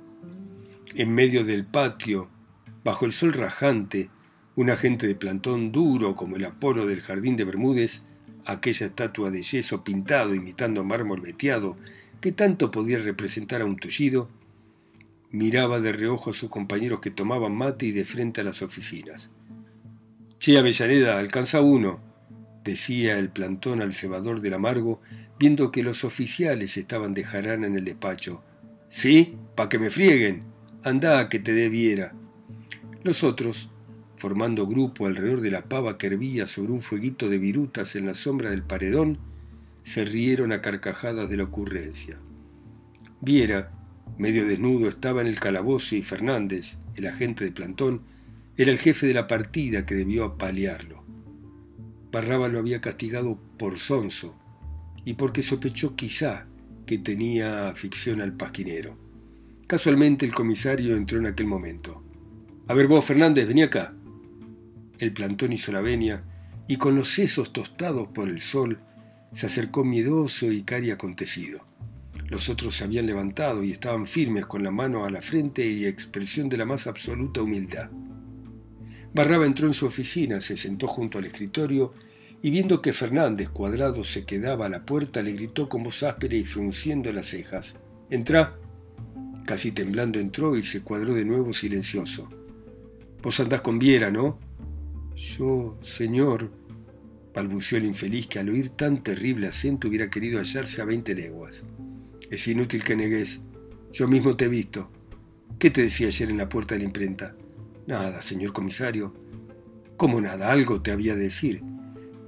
En 0.95 1.13
medio 1.13 1.45
del 1.45 1.65
patio, 1.65 2.29
bajo 2.83 3.05
el 3.05 3.11
sol 3.11 3.33
rajante, 3.33 4.09
un 4.57 4.71
agente 4.71 5.05
de 5.05 5.13
plantón 5.13 5.71
duro 5.71 6.15
como 6.15 6.35
el 6.35 6.43
Apolo 6.43 6.87
del 6.87 7.01
Jardín 7.01 7.35
de 7.35 7.43
Bermúdez, 7.43 8.01
aquella 8.43 8.87
estatua 8.87 9.29
de 9.29 9.43
yeso 9.43 9.83
pintado 9.83 10.33
imitando 10.33 10.83
mármol 10.83 11.21
veteado 11.21 11.77
que 12.21 12.31
tanto 12.31 12.71
podía 12.71 12.97
representar 12.97 13.61
a 13.61 13.65
un 13.65 13.77
tullido, 13.77 14.29
miraba 15.29 15.79
de 15.79 15.93
reojo 15.93 16.31
a 16.31 16.33
sus 16.33 16.49
compañeros 16.49 17.01
que 17.01 17.11
tomaban 17.11 17.55
mate 17.55 17.85
y 17.85 17.91
de 17.91 18.03
frente 18.03 18.41
a 18.41 18.43
las 18.43 18.63
oficinas. 18.63 19.29
Che, 20.39 20.57
Avellaneda, 20.57 21.19
alcanza 21.19 21.61
uno, 21.61 22.01
decía 22.63 23.19
el 23.19 23.29
plantón 23.29 23.83
al 23.83 23.93
cebador 23.93 24.41
del 24.41 24.55
amargo, 24.55 25.01
viendo 25.37 25.71
que 25.71 25.83
los 25.83 26.03
oficiales 26.03 26.77
estaban 26.77 27.13
de 27.13 27.23
jarana 27.25 27.67
en 27.67 27.75
el 27.75 27.85
despacho. 27.85 28.43
¿Sí? 28.89 29.37
Pa' 29.53 29.69
que 29.69 29.77
me 29.77 29.91
frieguen. 29.91 30.45
Andá, 30.83 31.29
que 31.29 31.37
te 31.37 31.53
debiera. 31.53 32.15
Los 33.03 33.23
otros, 33.23 33.69
formando 34.17 34.67
grupo 34.67 35.05
alrededor 35.05 35.41
de 35.41 35.51
la 35.51 35.69
pava 35.69 35.97
que 35.97 36.07
hervía 36.07 36.47
sobre 36.47 36.73
un 36.73 36.81
fueguito 36.81 37.29
de 37.29 37.37
virutas 37.37 37.95
en 37.95 38.07
la 38.07 38.13
sombra 38.13 38.49
del 38.49 38.63
paredón, 38.63 39.17
se 39.83 40.03
rieron 40.03 40.51
a 40.51 40.61
carcajadas 40.61 41.29
de 41.29 41.37
la 41.37 41.43
ocurrencia. 41.43 42.17
Viera, 43.21 43.71
medio 44.17 44.45
desnudo, 44.45 44.89
estaba 44.89 45.21
en 45.21 45.27
el 45.27 45.39
calabozo 45.39 45.95
y 45.95 46.01
Fernández, 46.01 46.77
el 46.95 47.07
agente 47.07 47.45
de 47.45 47.51
plantón, 47.51 48.01
era 48.57 48.71
el 48.71 48.79
jefe 48.79 49.05
de 49.05 49.13
la 49.13 49.27
partida 49.27 49.85
que 49.85 49.95
debió 49.95 50.25
apalearlo. 50.25 51.03
Barraba 52.11 52.47
lo 52.47 52.57
había 52.57 52.81
castigado 52.81 53.39
por 53.57 53.77
sonso 53.77 54.35
y 55.05 55.13
porque 55.13 55.43
sospechó 55.43 55.95
quizá 55.95 56.47
que 56.87 56.97
tenía 56.97 57.69
afición 57.69 58.19
al 58.19 58.33
pasquinero. 58.33 58.97
Casualmente 59.67 60.25
el 60.25 60.33
comisario 60.33 60.95
entró 60.95 61.19
en 61.19 61.27
aquel 61.27 61.45
momento. 61.45 62.03
A 62.67 62.73
ver 62.73 62.87
vos, 62.87 63.05
Fernández, 63.05 63.47
vení 63.47 63.61
acá. 63.61 63.93
El 64.99 65.13
plantón 65.13 65.53
hizo 65.53 65.71
la 65.71 65.81
venia 65.81 66.23
y 66.67 66.77
con 66.77 66.95
los 66.95 67.09
sesos 67.09 67.53
tostados 67.53 68.07
por 68.07 68.27
el 68.27 68.41
sol 68.41 68.79
se 69.31 69.45
acercó 69.45 69.83
miedoso 69.83 70.51
y 70.51 70.63
cari 70.63 70.91
acontecido. 70.91 71.65
Los 72.29 72.49
otros 72.49 72.75
se 72.75 72.83
habían 72.83 73.05
levantado 73.05 73.63
y 73.63 73.71
estaban 73.71 74.07
firmes 74.07 74.45
con 74.45 74.63
la 74.63 74.71
mano 74.71 75.05
a 75.05 75.09
la 75.09 75.21
frente 75.21 75.65
y 75.65 75.85
expresión 75.85 76.49
de 76.49 76.57
la 76.57 76.65
más 76.65 76.87
absoluta 76.87 77.41
humildad. 77.41 77.89
Barraba 79.13 79.45
entró 79.45 79.67
en 79.67 79.73
su 79.73 79.85
oficina, 79.85 80.41
se 80.41 80.57
sentó 80.57 80.87
junto 80.87 81.17
al 81.17 81.25
escritorio 81.25 81.93
y 82.41 82.49
viendo 82.49 82.81
que 82.81 82.93
Fernández 82.93 83.49
cuadrado 83.49 84.03
se 84.03 84.25
quedaba 84.25 84.65
a 84.65 84.69
la 84.69 84.85
puerta, 84.85 85.21
le 85.21 85.33
gritó 85.33 85.69
con 85.69 85.83
voz 85.83 86.03
áspera 86.03 86.35
y 86.35 86.43
frunciendo 86.43 87.11
las 87.11 87.27
cejas. 87.27 87.75
Entra. 88.09 88.57
Casi 89.45 89.71
temblando 89.71 90.19
entró 90.19 90.57
y 90.57 90.63
se 90.63 90.81
cuadró 90.81 91.13
de 91.13 91.23
nuevo 91.23 91.53
silencioso. 91.53 92.29
Vos 93.23 93.39
andás 93.39 93.61
con 93.61 93.79
Viera, 93.79 94.11
¿no? 94.11 94.37
Yo, 95.17 95.79
señor, 95.81 96.51
balbuceó 97.33 97.79
el 97.79 97.85
infeliz 97.85 98.27
que 98.27 98.37
al 98.37 98.49
oír 98.49 98.69
tan 98.69 99.01
terrible 99.01 99.47
acento 99.47 99.87
hubiera 99.87 100.11
querido 100.11 100.37
hallarse 100.37 100.79
a 100.79 100.85
veinte 100.85 101.15
leguas. 101.15 101.63
Es 102.29 102.47
inútil 102.47 102.83
que 102.83 102.95
negues. 102.95 103.39
Yo 103.91 104.07
mismo 104.07 104.37
te 104.37 104.45
he 104.45 104.47
visto. 104.47 104.91
¿Qué 105.57 105.71
te 105.71 105.81
decía 105.81 106.05
ayer 106.05 106.29
en 106.29 106.37
la 106.37 106.49
puerta 106.49 106.75
de 106.75 106.81
la 106.81 106.85
imprenta? 106.85 107.35
Nada, 107.87 108.21
señor 108.21 108.53
comisario. 108.53 109.15
¿Cómo 109.97 110.21
nada? 110.21 110.51
Algo 110.51 110.83
te 110.83 110.91
había 110.91 111.15
de 111.15 111.23
decir. 111.23 111.63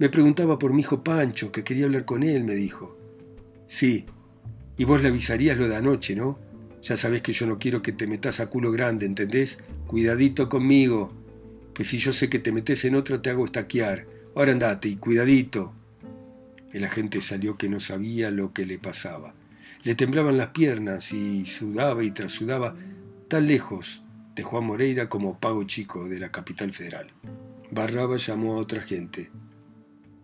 Me 0.00 0.08
preguntaba 0.08 0.58
por 0.58 0.72
mi 0.72 0.80
hijo 0.80 1.04
Pancho, 1.04 1.52
que 1.52 1.62
quería 1.62 1.84
hablar 1.84 2.04
con 2.04 2.24
él, 2.24 2.42
me 2.42 2.56
dijo. 2.56 2.98
Sí, 3.68 4.04
y 4.76 4.84
vos 4.84 5.00
le 5.00 5.08
avisarías 5.10 5.56
lo 5.56 5.68
de 5.68 5.76
anoche, 5.76 6.16
¿no? 6.16 6.40
Ya 6.82 6.96
sabés 6.96 7.22
que 7.22 7.32
yo 7.32 7.46
no 7.46 7.60
quiero 7.60 7.82
que 7.82 7.92
te 7.92 8.08
metas 8.08 8.40
a 8.40 8.48
culo 8.48 8.72
grande, 8.72 9.06
¿entendés? 9.06 9.58
Cuidadito 9.86 10.48
conmigo, 10.48 11.19
que 11.74 11.84
si 11.84 11.98
yo 11.98 12.12
sé 12.12 12.28
que 12.28 12.38
te 12.38 12.52
metes 12.52 12.84
en 12.84 12.94
otra 12.94 13.22
te 13.22 13.30
hago 13.30 13.44
estaquear. 13.44 14.06
Ahora 14.34 14.52
andate 14.52 14.88
y 14.88 14.96
cuidadito. 14.96 15.72
El 16.72 16.84
agente 16.84 17.20
salió 17.20 17.56
que 17.56 17.68
no 17.68 17.80
sabía 17.80 18.30
lo 18.30 18.52
que 18.52 18.66
le 18.66 18.78
pasaba. 18.78 19.34
Le 19.82 19.94
temblaban 19.94 20.36
las 20.36 20.48
piernas 20.48 21.12
y 21.12 21.44
sudaba 21.46 22.04
y 22.04 22.10
trasudaba 22.10 22.76
tan 23.28 23.46
lejos 23.46 24.02
de 24.34 24.42
Juan 24.42 24.64
Moreira 24.64 25.08
como 25.08 25.38
Pago 25.38 25.64
Chico 25.64 26.08
de 26.08 26.20
la 26.20 26.30
capital 26.30 26.72
federal. 26.72 27.08
Barraba 27.70 28.16
llamó 28.16 28.54
a 28.54 28.58
otra 28.58 28.82
gente. 28.82 29.30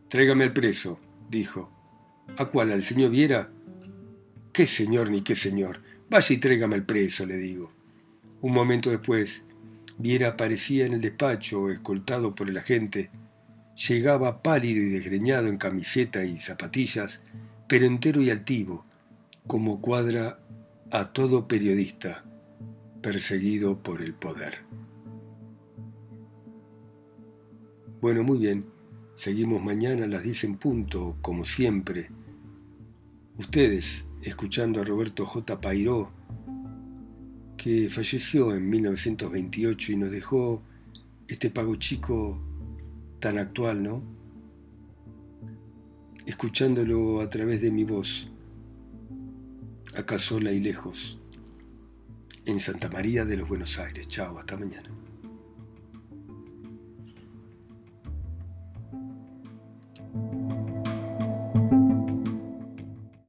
Tráigame 0.08 0.44
al 0.44 0.52
preso, 0.52 1.00
dijo. 1.30 1.72
¿A 2.36 2.46
cuál? 2.46 2.72
¿Al 2.72 2.82
señor 2.82 3.10
Viera? 3.10 3.50
¿Qué 4.52 4.66
señor 4.66 5.10
ni 5.10 5.22
qué 5.22 5.36
señor? 5.36 5.80
Vaya 6.10 6.34
y 6.34 6.38
tráigame 6.38 6.76
al 6.76 6.84
preso, 6.84 7.26
le 7.26 7.36
digo. 7.36 7.72
Un 8.40 8.52
momento 8.52 8.90
después, 8.90 9.42
Viera 9.98 10.28
aparecía 10.28 10.86
en 10.86 10.94
el 10.94 11.00
despacho, 11.00 11.70
escoltado 11.70 12.34
por 12.34 12.48
el 12.48 12.58
agente. 12.58 13.10
Llegaba 13.88 14.42
pálido 14.42 14.82
y 14.82 14.90
desgreñado 14.90 15.48
en 15.48 15.58
camiseta 15.58 16.24
y 16.24 16.38
zapatillas, 16.38 17.22
pero 17.68 17.86
entero 17.86 18.22
y 18.22 18.30
altivo, 18.30 18.84
como 19.46 19.80
cuadra 19.80 20.38
a 20.90 21.06
todo 21.06 21.48
periodista 21.48 22.24
perseguido 23.06 23.84
por 23.84 24.02
el 24.02 24.14
poder. 24.14 24.64
Bueno, 28.00 28.24
muy 28.24 28.38
bien. 28.38 28.66
Seguimos 29.14 29.62
mañana 29.62 30.08
las 30.08 30.24
10 30.24 30.44
en 30.44 30.56
punto, 30.56 31.16
como 31.22 31.44
siempre. 31.44 32.10
Ustedes, 33.38 34.06
escuchando 34.22 34.80
a 34.80 34.84
Roberto 34.84 35.24
J. 35.24 35.60
Pairó, 35.60 36.12
que 37.66 37.90
falleció 37.90 38.54
en 38.54 38.70
1928 38.70 39.90
y 39.90 39.96
nos 39.96 40.12
dejó 40.12 40.62
este 41.26 41.50
pago 41.50 41.74
chico 41.74 42.40
tan 43.18 43.38
actual, 43.38 43.82
¿no? 43.82 44.04
Escuchándolo 46.26 47.20
a 47.20 47.28
través 47.28 47.60
de 47.62 47.72
mi 47.72 47.82
voz, 47.82 48.30
acá 49.96 50.16
sola 50.16 50.52
y 50.52 50.60
lejos, 50.60 51.18
en 52.44 52.60
Santa 52.60 52.88
María 52.88 53.24
de 53.24 53.36
los 53.36 53.48
Buenos 53.48 53.80
Aires. 53.80 54.06
Chao, 54.06 54.38
hasta 54.38 54.56
mañana. 54.56 54.88